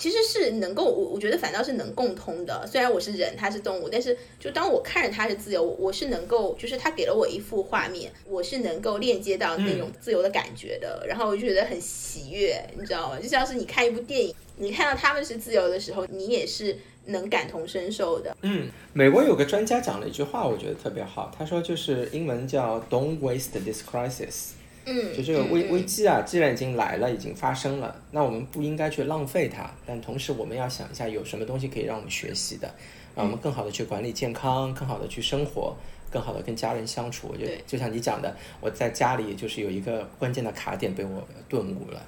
[0.00, 2.66] 其实是能够，我我觉得反倒是能共通的。
[2.66, 11.04] 虽然我是人，他是动物，但是就当我看着他是自由，我是能够，就是他给了我一幅画面，我是能够链接到那种自由的感觉的。
[11.06, 13.20] 然后我就觉得很喜悦，你知道吗？
[13.20, 18.34] 就像是你看一部电影，你看到他们是自由的时候，你也是能感同身受的。
[18.40, 21.30] 嗯，美国有个专家讲了一句话，我觉得特别好。
[21.38, 24.52] 他说就是英文叫 "Don't waste this crisis"。
[24.86, 29.70] 嗯，就这个危危机啊，既然已经来了，已经发生了，那我们不应该去浪费它。
[29.86, 32.74] 但同时，我们要想一下，有什么东西可以让我们学习的，
[33.14, 35.76] 让我们更好的去管理健康，更好的去生活，
[36.10, 37.28] 更好的跟家人相处。
[37.30, 42.02] 我觉得，就像你讲的，我在家里就是有一个关键的卡点被我顿悟了，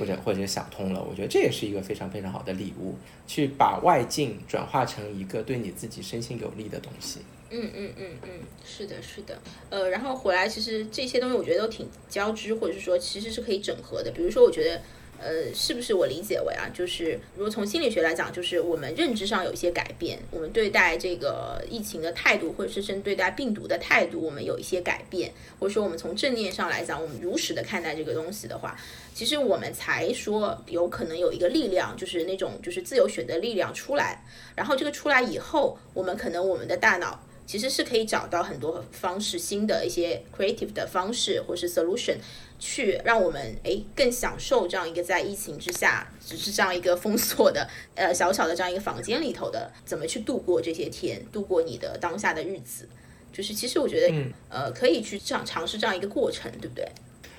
[0.00, 1.04] 或者或者想通了。
[1.04, 2.96] 我觉得这也是一个非常非常好的礼物，
[3.26, 7.20] 去把外境转化成一个对你自己身心有利的东西。
[7.56, 8.30] 嗯嗯嗯嗯，
[8.66, 9.38] 是的，是的，
[9.70, 14.10] 呃，然后回来，其实这些东西我觉得都挺交织，或者是说其实是可以整合的。
[14.10, 14.82] 比如说，我觉得，
[15.20, 28.76] 呃，是不是我理解为啊，就是如果从心理学来讲，就是我们认知上有一些改变，我们对待这个疫情的态度，或者是甚至对待病毒的态度，我们有一些改变，或者说我们从正念上来讲，我们如实的看待这个东西的话，
[29.14, 34.24] 其实我们才说有可能有一个力量，就是那种就是自由选择力量出来。
[34.56, 37.20] 然后这个出来以后，我们可能我们的大脑。
[37.46, 42.16] 其实是可以找到很多方式，新的一些 creative 的方式，或是 solution，
[42.58, 52.88] 去让我们诶更享受这样一个在疫情之下，只是这样一个封锁的 呃小小的这样一个房间里头的，怎么去度过这些天，度过你的当下的日子，
[53.32, 56.88] 就是其实我觉得嗯呃可以去这样尝试这样一个过程，对不对？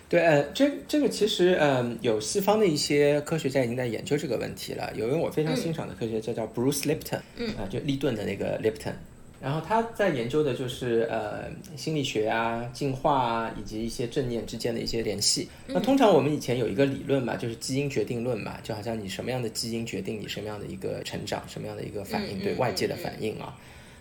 [0.08, 8.94] 对，呃，这这个其实嗯有西方的一些科学家已经在研究这个问题了，有一位我非常欣赏的科学家叫 Bruce Lipton，嗯啊就利顿的那个 Lipton。
[9.42, 11.44] 然后他在研究的就是呃
[11.76, 15.48] 心理学啊、进化啊，以及一些正念之间的一些联系。
[15.68, 23.56] 那通常我们以前有一个理论嘛，就是基因决定论嘛，就好像你什么样的基因决定你什么样的一个成长，什么样的一个反应对外界的反应啊。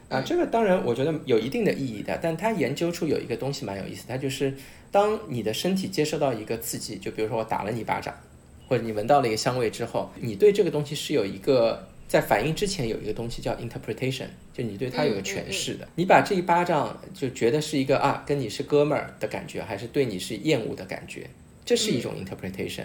[0.09, 4.55] 啊，这个当然我觉得有一定的意义的，但他研究出有一个东西蛮有意思，它就是
[4.91, 8.14] 当你的身体接受到一个刺激，就比如说我打了你一巴掌，
[8.68, 11.87] 或者你闻到了一个香味之后，你对这个东西是有一个。
[12.07, 15.89] 在反应之前有一个东西叫 interpretation，就你对它有个诠释的。
[15.97, 21.27] 你把这一巴掌就觉得是一个啊，跟你是哥们儿的感觉，还是对你是厌恶的感觉，
[21.65, 22.85] 这是一种 interpretation。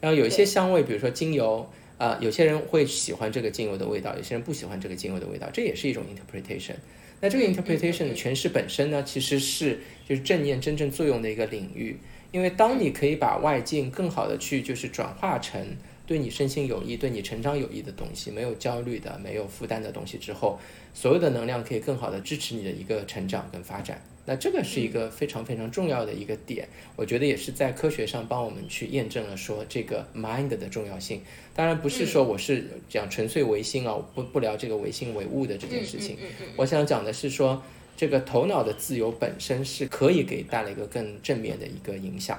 [0.00, 6.74] 然后有一些香味，比如说精油，啊、有些人会喜欢这个精油的味道，有些人不喜欢这个精油的味道，这也是一种 interpretation。
[7.20, 11.98] 那这个 interpretation 的诠释本身呢，其实是就是正念真正作用的一个领域。
[12.30, 15.60] 因为当你可以把外境更好的去就是转化成
[16.08, 20.58] 对你身心有益、对你成长有益的东西，没有焦虑的、没有负担的东西之后，
[20.94, 24.02] 所有的能量可以更好的支持你的一个成长跟发展。
[24.24, 31.20] 那这个是一个非常非常重要的一个点，我觉得也是在科学上帮我们去验证了说这个 mind 的重要性。
[31.54, 36.16] 当然不是说我是讲纯粹唯心啊，我不不聊这个唯心唯物的这件事情。
[36.56, 37.62] 我想讲的是说，
[37.96, 42.38] 这个头脑的自由本身是可以给带来一个更正面的一个影响。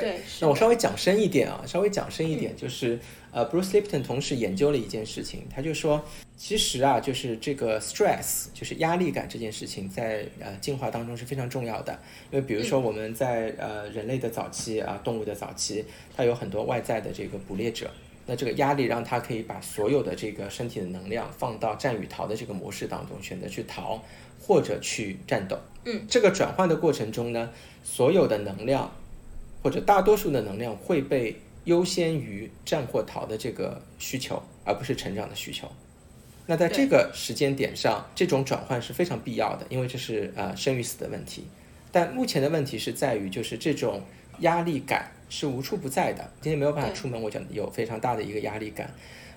[0.00, 2.98] 对对，那我稍微讲深一点啊，稍微讲深一点，就是、
[3.30, 6.04] 呃，Bruce Lipton 同时研究了一件事情，他就说，
[6.36, 11.98] 其实啊，就是这个 stress，就是压力感这件事情在，呃进化当中是非常重要的。
[12.30, 15.84] 因为比如说我们在、呃人类的早期啊，动物的早期，
[16.16, 17.90] 它有很多外在的这个捕猎者，
[18.26, 24.02] 那这个压力让它可以把所有的这个身体的能量放到战与逃的这个模式当中，选择去逃
[24.40, 25.58] 或者去战斗。
[25.84, 27.50] 嗯，这个转换的过程中呢，
[27.82, 28.90] 所有的能量
[29.64, 31.34] 或者大多数的能量会被
[31.64, 35.66] 优先于战或逃的这个需求，而不是成长的需求。
[36.44, 41.46] 那在这个时间点上，这种转换是非常必要的，因为这是呃生与死的问题。
[41.90, 44.02] 但目前的问题是在于，就是这种
[44.40, 46.30] 压力感是无处不在的。
[46.42, 48.92] 今天没有办法出门，我讲有非常大的一个压力感。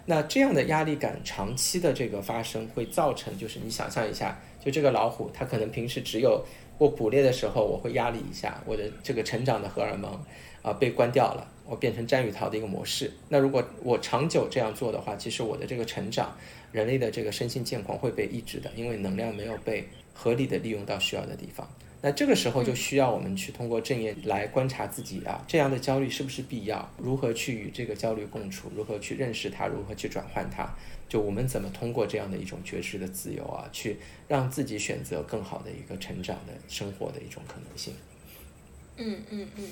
[0.07, 6.43] 那这样的压力感长期的这个发生，会造成就是你想象一下，就这个老虎，它可能平时只有
[6.77, 10.11] 我捕猎的时候，我会压力一下，我的这个成长的荷尔蒙
[10.61, 13.11] 啊、被关掉了，我变成战与逃的一个模式。
[13.29, 16.35] 那如果我长久这样做的话，其实我的这个成长，
[16.71, 21.67] 人类的这个身心健康会被抑制的，因为能量没有被合理的利用到需要的地方。
[21.99, 26.87] 那这个时候就需要我们去通过正念来观察自己啊，这样的焦虑是不是必要？
[26.97, 28.69] 如何去与这个焦虑共处？
[28.75, 29.65] 如何去认识它？
[29.65, 30.69] 如何去转换它？
[31.09, 33.97] 就我们怎么通过这样的一种觉知的自由啊，去
[34.27, 37.93] 让自己选择更好的一个成长的生活的一种可能性。
[38.97, 39.63] 嗯嗯嗯，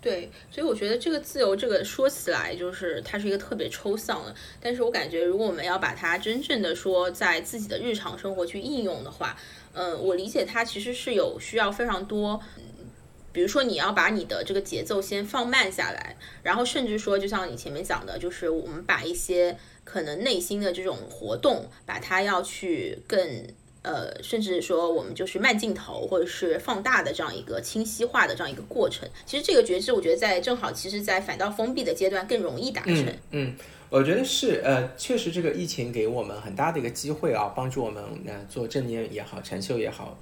[0.00, 9.36] 对，所以我觉得这个自由，这个说起来就是它是一个特别抽象的，但是我感觉如果我们要把它真正的说在自己的日常生活去应用的话，
[9.72, 12.40] 嗯，我理解它其实是有需要非常多。
[13.32, 19.56] 比如说，你要把你的这个节奏先放慢下来，然后甚至说，就像你前面讲的，就是我们把一些
[19.90, 23.18] 可能内心的这种活动，把它要去更
[23.82, 29.08] 呃，甚至说我们就是慢镜头或者是放大的这样一个清晰化的这样一个过程。
[29.26, 33.12] 其实这个觉知，我觉得在正好，其实在反倒封闭的阶段更容易达成。
[33.32, 33.56] 嗯，
[33.88, 40.16] 我觉得是，呃，确实这个疫情给我们很大的一个机会啊，帮助我们呃做正念也好，禅修也好。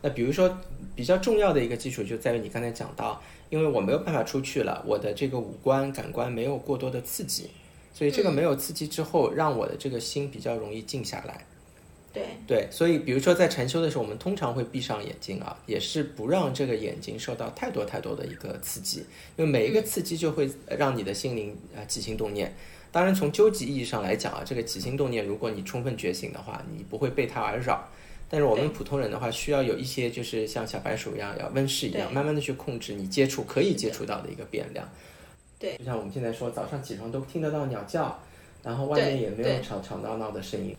[0.00, 0.58] 那比如说
[0.96, 7.50] 比较重要的一个基础就在于你刚才讲到，因为我没有办法出去了，我的这个五官感官没有过多的刺激，
[7.92, 11.44] 所以这个没有刺激之后，让我的这个心比较容易静下来。
[12.12, 18.98] 对对，所以比如说在禅修的时候，我们通常会闭上眼睛啊，也是不让这个眼睛受到太多太多的一个刺激，
[19.36, 22.54] 因为每一个刺激就会让你的心灵啊起心动念。
[22.90, 27.88] 当然，从究极意义上来讲啊，这个起心动念，如果你充分觉醒的话，你不会被它而扰。
[28.28, 34.86] 但是我们普通人的话，需要有一些就是像小白鼠一样，要温室一样，慢慢的去控制你接触可以接触到的一个变量。
[35.62, 38.18] 对，就像我们现在说，早上起床都听得到鸟叫，
[38.64, 40.76] 然后外面也没有吵吵闹闹的声音。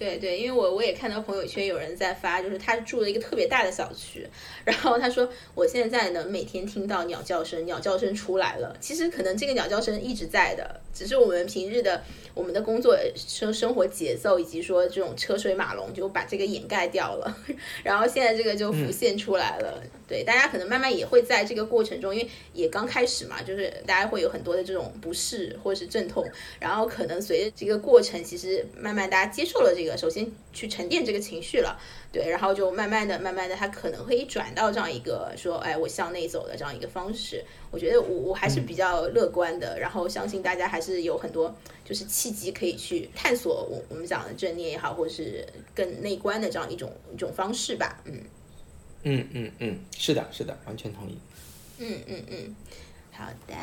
[0.00, 4.26] 对对，因为我我也看到朋友圈有人在发，就是他住了一个特别大的小区，
[4.64, 8.74] 然后他说我现在能每天听到鸟叫声，鸟叫声出来了。
[8.80, 17.36] 其实可能这个鸟叫声一直在的，只是我们平日的我们的工作生生活节奏以及说这种车水马龙就把这个掩盖掉了，
[17.84, 19.82] 然后现在这个就浮现出来了。
[20.08, 26.26] 对，大家可能慢慢也会在这个过程中，因为也刚开始嘛，就是大家会有很多的这种不适或者是阵痛，
[26.58, 31.80] 然后可能随着这个过程，其实慢慢大家接受了这个，首先去沉淀这个情绪了，
[32.12, 37.44] 对，然后就慢慢的、慢慢的，他可能会转到这样一个说，哎，我向内走的这样一个方式。
[37.70, 48.20] 我觉得我我还是比较乐观的，然后相信大家还是有很多就是契机可以去探索我我们讲的正念也好，或者是更内观的这样一种一种方式吧，嗯。
[49.02, 51.18] 嗯嗯嗯，是的，是的，完全同意。
[51.78, 52.56] 嗯嗯嗯，
[53.12, 53.54] 好的。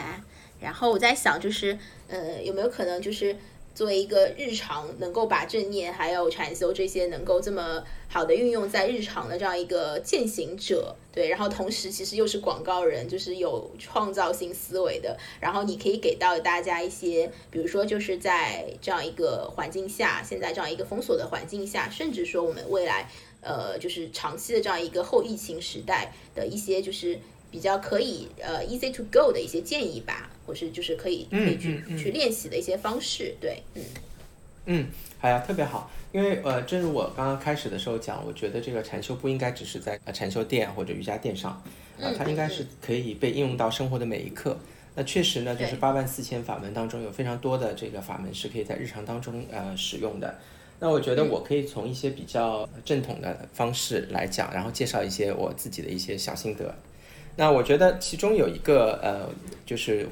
[0.60, 3.36] 然后我在想，就是呃，有没有可能就是
[3.78, 23.08] 作为一个日常能够把正念还有禅修这些能够这么好的运用在日常的这样一个践行者，对，然后同时其实又是广告人，就是有创造性思维的，然后你可以给到大家一些，比如说就是在这样一个环境下，现在这样一个封锁的环境下，甚至说我们未来。
[23.40, 27.18] 呃，就是长期的这样一个后疫情时代的一些，就是
[27.52, 33.36] 比较可以呃 easy to go 的一些建议吧，或是就是可以可以去、去练习的一些方式。
[33.40, 33.84] 对，嗯
[34.66, 34.88] 嗯，
[35.20, 35.90] 好呀，特别好。
[36.14, 41.52] 因为呃，正如我刚刚开始的时候讲，我觉得这个禅修不应该只是在呃禅修店或者瑜伽垫上，
[42.02, 44.58] 啊，它应该是可以被应用到生活的每一刻。
[44.96, 50.40] 那确实呢，就是八万四千法门当中有非常多的这个法门是可以在日常当中呃使用的。
[50.80, 56.74] 那我觉得我可以从一些比较正统的方式来讲，然后介绍一些我自己的一些小心得。
[57.38, 59.30] 那我觉得其中有一个呃，
[59.66, 60.10] 就是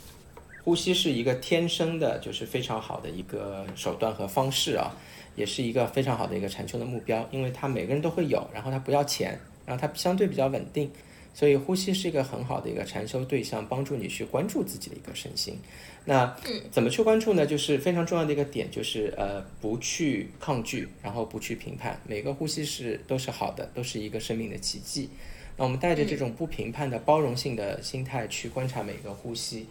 [0.64, 4.96] 呼吸是一个天生的，就是非常好的一个手段和方式啊。
[5.36, 10.90] 也是一个非常好的一个禅修的目标，因为它每个人都会有，然后它不要钱，然后它相对比较稳定，
[11.34, 15.60] 所以呼吸是一个很好的一个禅修对象，帮助你去关注自己的一个身心。
[16.06, 16.34] 那
[16.72, 17.46] 怎么去关注呢？
[17.46, 25.10] 就是非常重要的一个点，就是呃不去抗拒，然后不去评判，每个呼吸是都是好的，都是一个生命的奇迹。
[25.58, 29.68] 那我们带着这种不评判的包容性的心态去观察每个呼吸，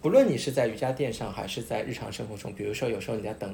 [0.00, 3.52] 不论你是在瑜伽垫上还是在日常生活中，比如说有时候你在等。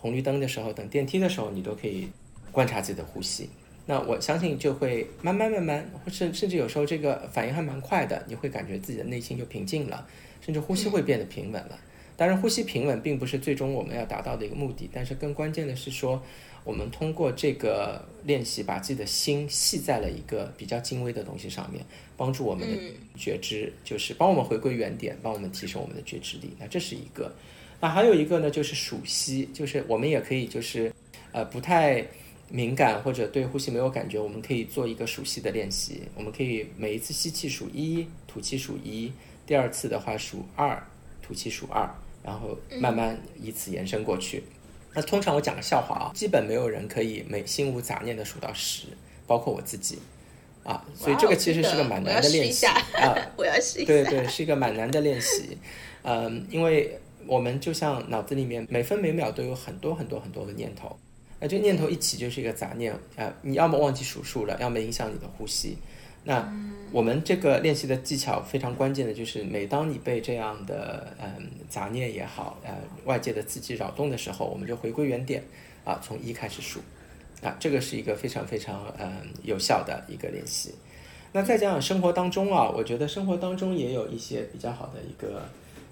[0.00, 2.08] 红绿灯的时候，等电梯的时候，你都可以
[2.52, 3.50] 观察自己的呼吸。
[3.84, 10.06] 那我相信就会慢慢慢慢，甚甚至有时候这个反应还蛮快的，你会感觉自己的内心就平静了，
[10.40, 11.76] 甚至呼吸会变得平稳了。
[12.16, 16.22] 当然，呼吸平稳并不是最终我们要达到的一个目的，但是更关键的是说，
[16.64, 21.84] 我们通过这个练习，把自己的心系在了一个比较精微的东西上面，
[22.16, 22.76] 帮助我们的
[23.16, 26.50] 觉知，就是帮我们回归原点，帮我们提升我们的觉知力。
[26.58, 27.32] 那这是一个。
[27.80, 30.92] 那还有一个呢，就是数息，就是我们也可以就是，
[31.32, 32.04] 呃，不太
[32.50, 36.02] 敏感或者对呼吸没有感觉，我们可以做一个数息的练习。
[36.16, 39.12] 我们可以每一次吸气数一，吐气数一，
[39.46, 40.82] 第二次的话数二，
[41.22, 41.88] 吐气数二，
[42.24, 44.42] 然后慢慢以此延伸过去。
[44.94, 48.84] 那通常我讲个笑话啊，基本没有人可以每心无杂念的数到十，
[49.26, 49.98] 包括我自己，
[50.64, 55.58] 啊，所以这个其实是个蛮难的练习啊， 我要试一下，对对，是一个蛮难的练习，
[56.02, 56.98] 嗯，因为。
[57.26, 60.98] 我们就像脑子里面每分每秒都有很多很多很多的念头，
[61.40, 63.30] 那这念头一起就是一个杂念啊！
[63.42, 65.76] 你要么忘记数数了，要么影响你的呼吸。
[66.24, 66.52] 那
[66.90, 75.42] 我们这个练习的技巧非常关键的就是，每当你被这样的嗯杂念也好，呃外界的刺激扰动的时候，我们就回归原点
[75.84, 76.80] 啊，从一开始数
[77.42, 80.74] 啊，这个是一个非常非常嗯有效的一个练习。
[81.32, 85.42] 那再讲讲生活当中啊，我觉得生活当中也有一些比较好的一个。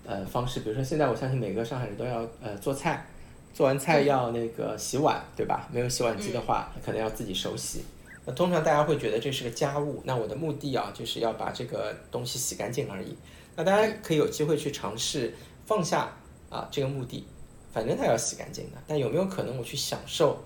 [0.09, 3.05] 呃，方式，比如说现在我相信每个上海人都要呃做菜，
[3.53, 5.69] 做完菜要那个洗碗，对吧？
[5.73, 7.83] 没有洗碗机的话，可能要自己手洗。
[8.27, 13.17] 那通常大家会觉得这是个家务，那我的目的啊，就是要把这个东西洗干净而已。
[13.55, 15.33] 那大家可以有机会去尝试
[15.65, 16.13] 放下
[16.51, 17.25] 啊这个目的，
[17.73, 18.73] 反正它要洗干净的。
[18.87, 20.45] 但有没有可能我去享受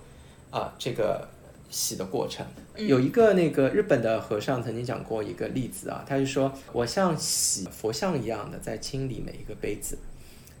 [0.49, 1.27] 啊这个？
[1.73, 9.97] 洗的过程，有一个那个日本的和尚曾经讲过一个例子啊，他就说我像洗佛像一样的在清理每一个杯子，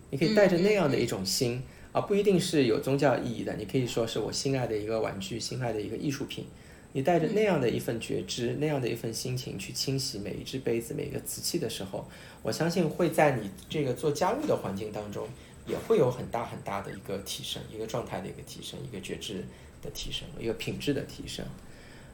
[0.09, 1.61] 你可以带着那样的一种心
[1.91, 6.45] 啊，不一定是有宗教意义的，你可以说是我心爱的一个玩具，心爱的一个艺术品，
[6.93, 12.07] 你带着那样的一份觉知，那样的一份心情去清洗每一只杯子，每一个瓷器的时候，
[12.41, 15.27] 我相信会在你这个做家务的环境当中，
[15.65, 19.43] 也会有很大很大的一个提升，一个状态的一个提升，一个觉知。
[19.83, 21.43] 的提升，一个品质的提升，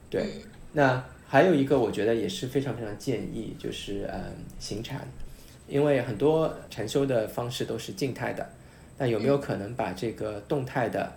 [0.10, 0.26] 对。
[0.72, 5.06] 那还有一个，我觉得也是非常非常建议，就是嗯，行禅，
[5.68, 8.50] 因为很多禅修的方式都是静态的，
[8.98, 11.12] 那有没有可能把这个动态的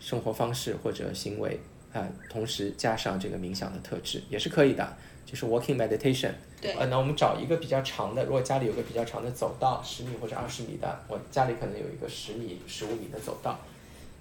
[0.00, 1.60] 生活方式或者行为
[1.92, 6.32] 啊，同时加上这个冥想的特质，也是可以的，就是 walking meditation。
[6.60, 6.72] 对。
[6.72, 13.58] 呃，那我们找一个比较长的，如果家里有个比较长的走道，十米或者二十米的，我家里可能有一个十米、十五米的走道，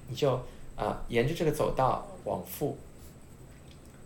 [0.07, 0.39] 你就。
[0.77, 2.77] 啊，沿着这个走道往复，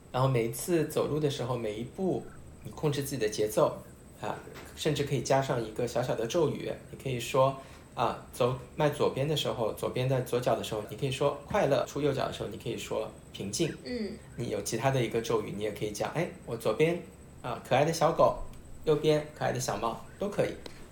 [0.09, 2.25] 然后每一次走路的时候，每一步
[2.63, 3.77] 你控制自己的节奏
[4.21, 4.39] 啊，
[4.73, 6.71] 甚至可以加上一个小小的咒语。
[6.89, 7.53] 你可以说
[7.93, 13.75] 啊，走迈左边的时候，左边的左脚的时候，你可以说快乐；出右脚的时候，你可以说平静。
[13.83, 17.01] 嗯，你有其他的一个咒语，你也可以讲，哎，我左边
[17.41, 18.37] 啊可爱的小狗，
[18.85, 20.49] 右边可爱的小猫都可以。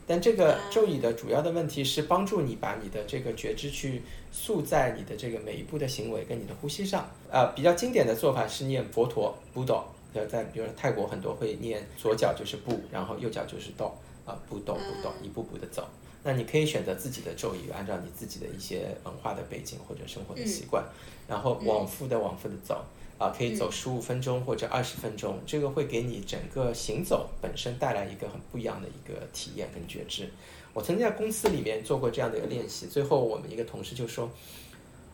[0.08, 7.08] 但这个咒语的主要的问题是帮助你把你的这个觉知去塑在你的这个每一步的行为跟你的呼吸上。
[7.30, 9.84] 呃，比较经典的做法是念佛陀不斗，
[10.14, 15.88] 呃，在比如说泰国很多会念左脚就是不，然后右脚就是斗，啊，不斗不斗，一步步的走。
[16.24, 20.84] 那你可以选择自己的咒语，按照你自己的一些文化的背景或者生活的习惯，
[21.28, 22.84] 然后往复的往复的走。
[23.20, 30.30] 啊，可以走十五分钟或者二十分钟，这个会给你整个行走本身带来一个很不一样的一个体验跟觉知。
[30.74, 34.32] 我曾经在公司里面做过这样的一个练习，最后我们一个同事就说：“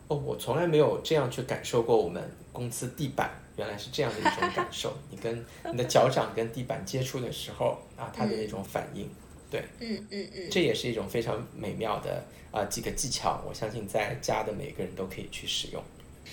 [0.06, 4.96] 哦，我从来没有这样去感受过我们公司地板原来是这样的一种感受。
[5.10, 9.10] 你跟 你的脚掌跟地板接触的时候啊，它的那种反应，
[9.56, 13.42] 对，嗯嗯嗯，这也是一种非常美妙的啊几个技巧。
[13.48, 15.82] 我相信在家的每个人都可以去使用。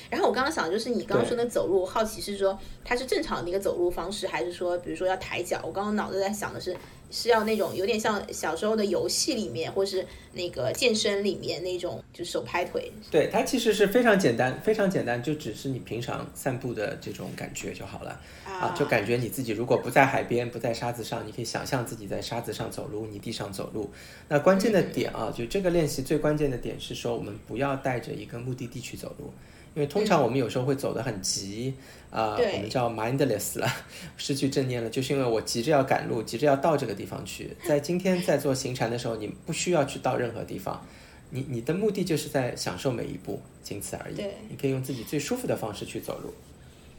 [0.09, 5.61] 然后我刚刚想，就是你刚刚说的走路，我好奇是说它是正常的一个走路方式，还是说比如说要抬脚？
[5.63, 6.75] 我刚刚脑子在想的是。
[7.13, 10.03] 是要那种有点像小时候的游戏里面，或是
[10.33, 12.91] 那个健身里面那种，就手拍腿。
[13.11, 18.73] 对，它其实是非常简单，非常简单，就只是你平常散步的这种感觉就好了啊。
[18.75, 23.91] 就感觉你自己如果不在海边，不在沙子上，你可以想象自己在沙子上走路，泥地上走路。
[24.27, 29.31] 那关键的点啊，就这个练习最关键的点是说，我们不要带着一个目的地去走路。
[29.75, 31.73] 因为通常我们有时候会走得很急，
[32.11, 33.67] 啊，我们叫 mindless 了，
[34.17, 37.49] 失去正念了，就是因为我急着要赶路，急着要到这个地方去。
[37.65, 40.85] 在今天在做行禅的时候，你不需要去到任何地方，
[41.31, 44.15] 你你的目的就是在享受每一步，仅此而已。
[44.49, 46.33] 你可以用自己最舒服的方式去走路。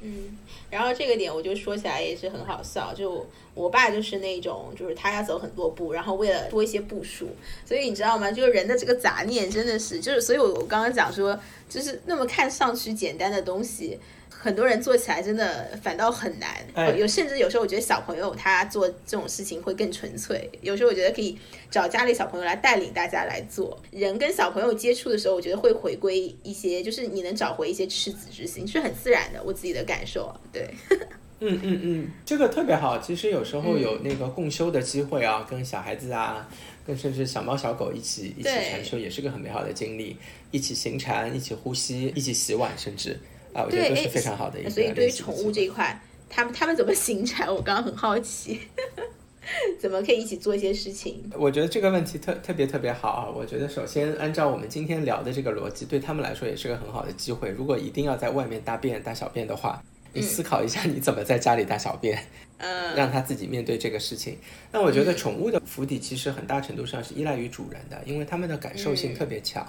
[0.06, 0.36] 嗯，
[0.70, 7.28] 然后这个点我就说起来也是很好笑，就我爸就是那种，就是他要走很多步，然后为了多一些步数，
[7.64, 8.30] 所以你知道吗？
[8.30, 13.98] 就是人的这个杂念真的是，就是所以我我刚刚讲说，就是那么看上去简单的东西。
[14.44, 20.50] 很多人做起来真的反倒很难，有甚至有时候我觉得小朋友他做这种事情会更纯粹。
[20.60, 21.38] 有时候我觉得可以
[21.70, 23.82] 找家里小朋友来带领大家来做。
[23.90, 29.42] 人跟小朋友接触的时候，我觉得会回归一些，就是你能找回一些赤子之心，是很自然的。
[29.42, 30.68] 我自己的感受，对。
[31.40, 32.98] 嗯嗯嗯，这个特别好。
[32.98, 36.46] 其实有时候有那个共修的机会啊，跟小孩子啊，
[36.86, 40.16] 跟甚至小猫小狗一起一起禅修，也是个很美好的经历。
[40.50, 43.18] 一起行禅，一起呼吸，一起洗碗，甚至。
[43.54, 44.68] 啊，我觉得都是非常好的一个。
[44.68, 45.98] 所以对于宠物这一块，
[46.28, 47.46] 他们他们怎么形成？
[47.54, 48.60] 我刚刚很好奇，
[49.80, 51.22] 怎么可以一起做一些事情？
[51.38, 53.30] 我觉得这个问题特特别特别好啊！
[53.30, 57.48] 我觉得首先按照我们今天聊的这个逻辑，对他们来说也是个很好的机会。
[57.50, 59.82] 如果一定要在外面大便大小便的话，
[60.12, 62.18] 你思考一下你怎么在家里大小便，
[62.58, 64.38] 嗯， 让他自己面对这个事情。
[64.72, 69.64] 那我觉得宠物的府邸其实很大程度上是依赖于主人的，因为他们的感受性特别强。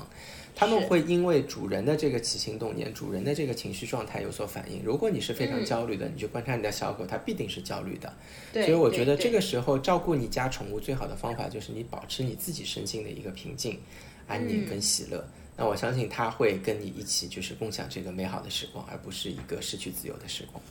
[0.55, 4.81] 他们会因为主人的这个起心动念、主人的这个情绪状态有所反应。
[4.81, 8.11] 如果你是非常焦虑的，你就观察你的小狗，它必定是焦虑的。
[8.53, 13.77] 所以我觉得这个时候照顾你家宠物最好的方法就是你保持你自己身心的一个平静、
[14.27, 15.27] 安宁跟喜乐。
[15.57, 20.63] 那我相信它会跟你一起就是共享这个美好的时光，而不是一个失去自由的时光。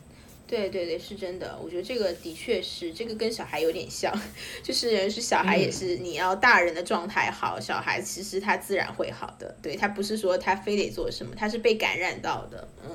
[0.55, 1.59] 对对对，是真的。
[1.63, 4.13] 我觉得这个的确是，这个跟小孩有点像，
[4.63, 9.55] 就是人是小孩也是，你要大人的状态好，小孩其实他自然会好的。
[9.63, 12.91] 对他不是说他非得做什么，他是被感染到的，嗯。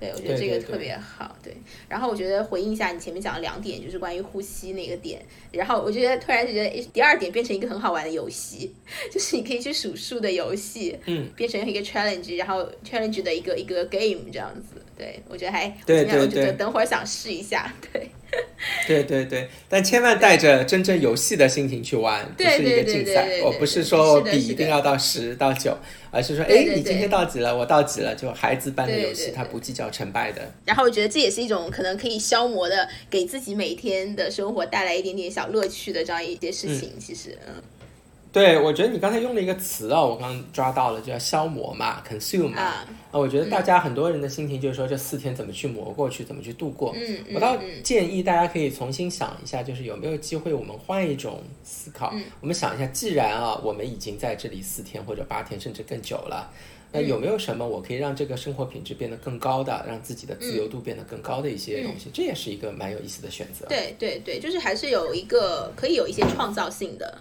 [0.00, 1.36] 对，我觉得这个特别好。
[1.42, 1.52] 对，
[1.88, 5.20] 然后我觉得回应一下你前面讲的两点，就是关于呼吸那个点。
[5.50, 8.72] 然后我觉得突然觉得第二点变成一个很好玩的游戏，
[9.10, 14.80] 就是你可以去数数的游戏，嗯，变成一个 challenge，然后 challenge 的一个一个 game 这样子。
[14.98, 17.72] 对，我觉得还对对对，等会儿想试一下。
[17.92, 18.08] 对。
[18.86, 23.40] 对对对，但千万带着真正游戏的心情去玩，不是一个竞赛。
[23.42, 25.74] 我不是说比一定要到十到九，
[26.10, 27.56] 而是说，哎，你今天到几了？
[27.56, 28.14] 我到几了？
[28.14, 30.42] 就孩子般的游戏，他不计较成败的。
[30.66, 36.98] 然后我觉得这也是一种可能可以消磨的，给自己每天的生活带来一点点小乐趣的这样一些事情。
[36.98, 37.54] 其实，嗯。
[38.30, 42.60] 对，我觉得你刚才用了一个词哦，我刚刚抓到了，就叫消磨嘛，consume 嘛。
[42.60, 46.94] 啊，我觉得大家很多人的心情就是说，这四天怎么去磨过去，怎么去度过。
[46.94, 52.10] 嗯我倒建议大家可以重新想一下，就是有没有机会我们换一种思考。
[52.12, 52.22] 嗯。
[52.40, 56.52] 我们想一下，既然啊，我们已经在这里四天或者八天，甚至更久了，
[56.92, 62.10] 那有没有什么我可以让这个生活品质变得更高的，让自己的自由度变得更高的一些东西？
[62.12, 63.64] 这也是一个蛮有意思的选择。
[63.68, 67.18] 对对对，就是还是有一个可以有一些创造性的。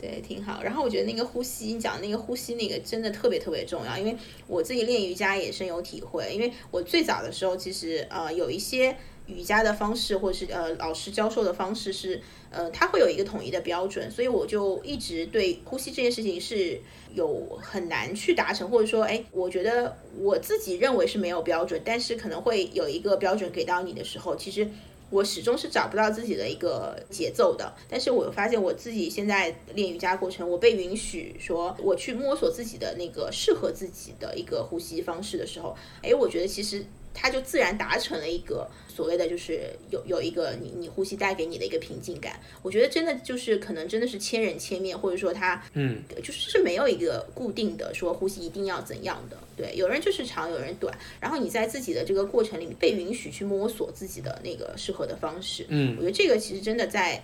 [0.00, 0.62] 对，挺好。
[0.62, 6.30] 然后我觉得那个呼吸，你讲那个呼吸那个真的特别特别重要，因为我自己练瑜伽也深有体会。
[6.32, 8.96] 因为我最早的时候，其实呃有一些
[9.26, 12.20] 瑜伽的方式，或者是呃老师教授的方式是，
[12.50, 16.80] 呃他会有一个统一的标准，所以我就一直对呼吸这件事情是
[17.14, 24.68] 有很难去达成，或者说，哎，我觉得我自己认为是没有标准，但是可能会有一个标准给到你的时候，其实。
[25.10, 36.84] 我始终是找不到自己的一个节奏的，但是我发现我自己现在练瑜伽过程，我被允许说我去摸索自己的那个适合自己的一个呼吸方式的时候，哎，我觉得其实。
[37.12, 42.38] 它就自然达成了一个所谓的，就是有有一个你你呼吸带给你的一个平静感。
[42.62, 49.36] 我觉得真的就是可能真的是千人千面，或者说它嗯，就是是没有一个固定的说呼吸一定要怎样的。
[49.56, 50.96] 对，有人就是长，有人短。
[51.20, 55.66] 然后你在自己的这个过程里面被允许去摸索自己的那个适合的方式。
[55.68, 57.22] 嗯，我觉得这个其实真的在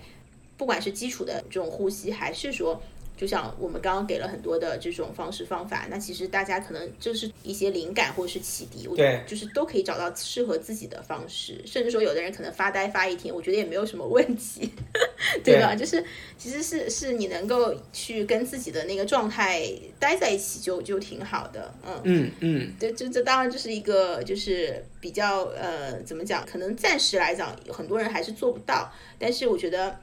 [0.56, 2.82] 不管是基础的这种呼吸，还是说。
[3.16, 11.60] 就像我们刚刚给了很多的这种方式方法，那其实大家可能就是一些灵感或者是启迪，我觉得就是都可以找到适合自己的方式。
[11.64, 14.70] 甚至说，有的人可能发呆发一天，我觉得也没有什么问题，
[15.42, 15.74] 对吧？
[15.74, 16.04] 就是
[16.36, 19.66] 其实是是你能够去跟自己的那个状态
[19.98, 21.74] 待在一起，就就挺好的。
[21.84, 26.44] 嗯嗯嗯，对这这当然就是一个就是比较呃怎么讲？
[26.44, 29.98] 可能暂时来讲，很多人还是做不到，但是我觉得。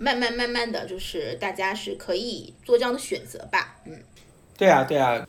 [0.00, 4.00] 慢慢慢慢的就是大家是可以做这样的选择吧，嗯，
[4.56, 5.28] 对啊对啊，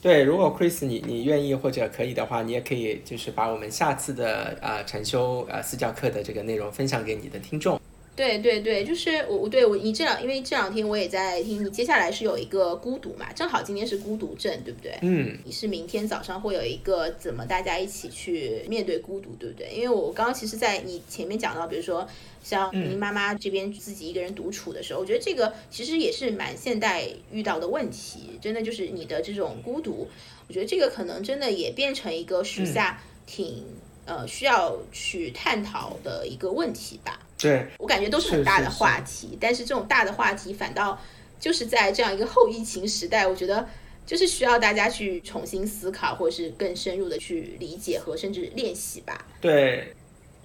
[0.00, 7.78] 对，如果 Chris 你你愿意或者可以的话，你也可以就是把我们下次的啊禅修啊私教课的这个内容分享给你的听众。
[8.16, 14.96] 对对对，就是我对我你这两因为这两天我也在听你接下来是有一个孤独嘛，正好今天是孤独症，对不对？
[15.02, 19.68] 嗯，你是明天早上会有一个怎么大家一起去面对孤独，对不对？
[19.74, 22.08] 因为我刚刚其实，在你前面讲到，比如说。
[22.44, 30.06] 像您妈妈这边自己一个人独处的时候，我觉得这个其实也是蛮现代遇到的问题，真的就是你的这种孤独，
[30.46, 33.64] 我觉得这个可能真的也变成一个时下挺
[34.04, 37.18] 呃需要去探讨的一个问题吧。
[37.38, 41.00] 对，我感觉都是很大的话题，但是这种大的话题反倒
[41.40, 43.66] 就是在这样一个后疫情时代，我觉得
[44.04, 49.26] 就是需要大家去重新思考，或者是更深入的去理解和甚至练习吧。
[49.40, 49.94] 对。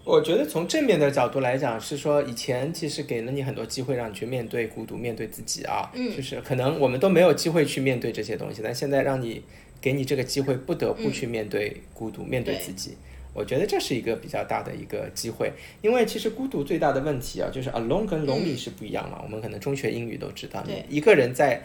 [0.09, 5.91] 我觉得从正面的角度来讲，是说以前其实给了你很多机会，让你去面对孤独，面对自己啊。
[5.93, 9.43] 嗯，就是可能我们都没有机会去面对这些东西，但现在让你
[9.79, 12.97] 给你这个机会，不得不去面对孤独，面对自己。
[13.35, 15.51] 我觉得这是一个比较大的一个机会，
[15.83, 19.21] 因为其实孤独最大的问题啊，就是 alone 跟 lonely 是不一样嘛。
[19.23, 21.61] 我们可能中学英语都知道，你一个人在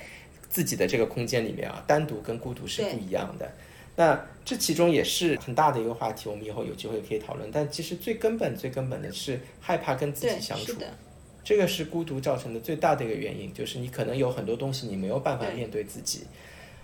[0.51, 3.51] 自己的这个空间里面啊，单独跟孤独是不一样的。
[3.97, 7.49] 那这其中也是很大的一个话题，我们以后有机会可以讨论。
[7.53, 10.75] 但其实最根本、最根本的是害怕跟自己相处，
[11.43, 16.23] 这个是孤独造成的最大的一个原因，就是你可能有很多东西你没有办法面对自己。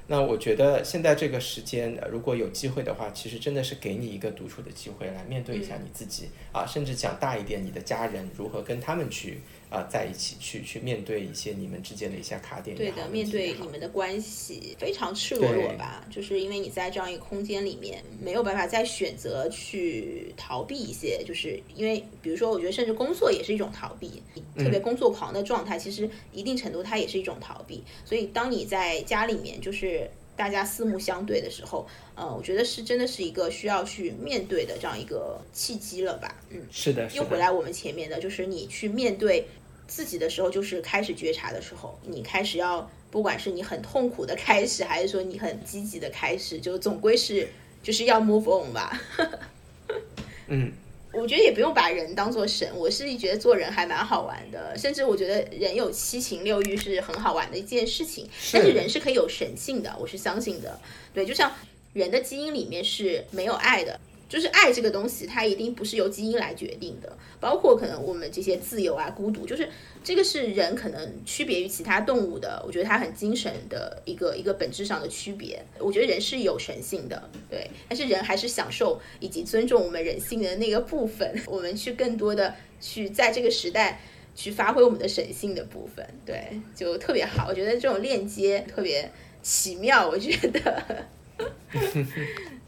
[0.06, 9.40] 那我觉得现在这个时间，如果有机会的话，其实真的是给你一个独处的机会，来面对一下你自己啊，甚至讲大一点，你的家人如何跟他们去。
[9.70, 24.20] 啊，在一起去去面对一些你们之间的一些卡点，对的，面对你们的关系非常赤裸裸吧，就是因为你在这样一个空间里面没有办法再选择去逃避一些，就是因为比如说，我觉得甚至工作也是一种逃避，
[24.56, 27.84] 特别工作狂的状态，其实一定程度它也是一种逃避。
[28.04, 36.34] 所以当你在家里面，就是大家四目相对的时候，呃，我觉得是真的是一个需要去面对的这样一个契机了吧？
[36.48, 39.46] 嗯，是的，又回来我们前面的就是你去面对。
[39.90, 47.48] 自己的时候就是开始觉察的时候，你开始要，不管是你很痛苦的开始，还是说你很积极的开始，就总归是
[47.82, 49.02] 就是要 move on 吧。
[50.46, 50.72] 嗯，
[51.12, 58.30] 我觉得也不用把人当做神，我是觉得做人还蛮好玩的，甚至我觉得人有七情六欲是很好玩的一件事情。
[58.52, 60.80] 但是人是可以有神性的，我是相信的。
[61.12, 61.52] 对，就像
[61.92, 63.98] 人的基因里面是没有爱的。
[64.30, 69.68] 就是爱这个东西，它一定不是由基因来决定的，包括可能我们这些自由啊、孤独，就是
[70.04, 72.62] 这个是人可能区别于其他动物的。
[72.64, 75.60] 我觉得它很精神的一个一个本质上的区别。
[75.80, 81.34] 我觉得人是有神性的，对，但是人还是享受以及尊重我们人性的那个部分。
[81.46, 84.00] 我们去更多的去在这个时代
[84.36, 87.48] 去发挥我们的神性的部分，对，就特别好。
[87.48, 89.10] 我觉得这种链接特别
[89.42, 91.06] 奇妙，我觉得。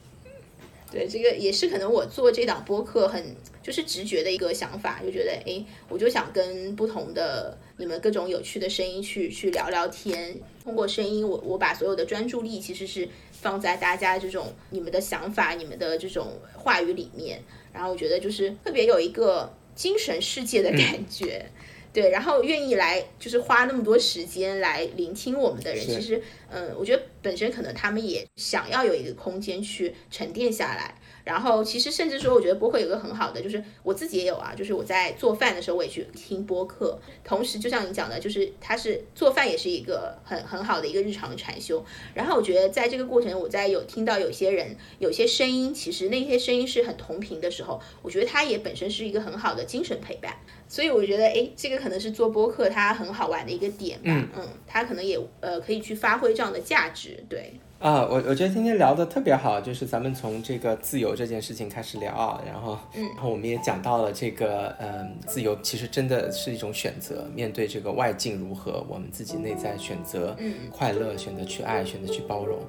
[0.93, 10.39] 对，这个也是可能我做这档播客很就是直觉的一个想法，就觉得哎，我就想跟不同的你们各种有趣的声音去去聊聊天。
[10.63, 21.47] 通过声音，我我把所有的专注力其实是放在大家这种你们的想法、你们的这种话语里面，然后我觉得就是特别有一个精神世界的感觉。
[21.93, 30.95] 对，然后愿意来就是花那么多时间来聆听我们的人，其实，嗯，我觉得本身可能他们也想要有一个空间去沉淀下来。
[31.25, 41.85] 然后其实甚至说，我觉得播客有个很好的，就是我自己也有啊，就是我在做饭的时候我也去听播客，同时就像你讲的，就是它是做饭也是一个很很好的一个日常禅修。
[42.15, 50.35] 然后我觉得在这个过程，我在有听到有些人有些声音，其实那些声音是很同频的时候，我觉得它也本身是一个很好的精神陪伴。
[50.69, 54.05] 所以我觉得，哎，这个可能是做播客它很好玩的一个点吧。
[54.07, 57.53] 嗯嗯，它可能也呃可以去发挥这样的价值，对。
[57.83, 70.37] 啊，我我觉得今天聊的特别好，就是咱们从这个自由这件事情开始聊，然后，嗯然后我们也讲到了这个，嗯，自由其实真的是一种选择，面对这个外境如何，我们自己内在选择
[70.71, 72.61] 快乐，选择去爱，选择去包容，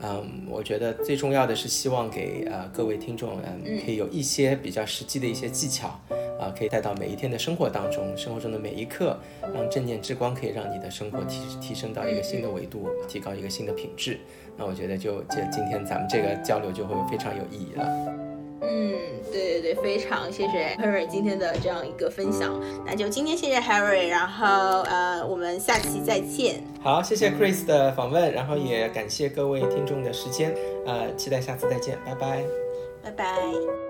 [0.00, 6.00] 嗯，我觉得最重要的是希望给呃各位听众，嗯，可以有一些比较实际的一些技巧。
[6.40, 9.16] 啊，可以带到每一天的生活当中，生活中的每一刻，
[9.54, 14.18] 让正念之光可以让你的生活提提升到一个新的维度，提高一个新的品质。
[14.56, 17.84] 那我觉得就这今天咱们这个交流就会非常有意义了。
[18.64, 18.94] 嗯，
[19.32, 22.62] 对对对，非常谢谢 Harry 今天的这样一个分享。
[22.86, 26.62] 那就今天谢谢 Harry，然后呃，我们下期再见。
[26.80, 30.54] 好，谢谢 Chris 的访问，然后也感谢各位听众的时间，
[30.86, 32.44] 呃，期待下次再见，拜拜，
[33.02, 33.81] 拜拜。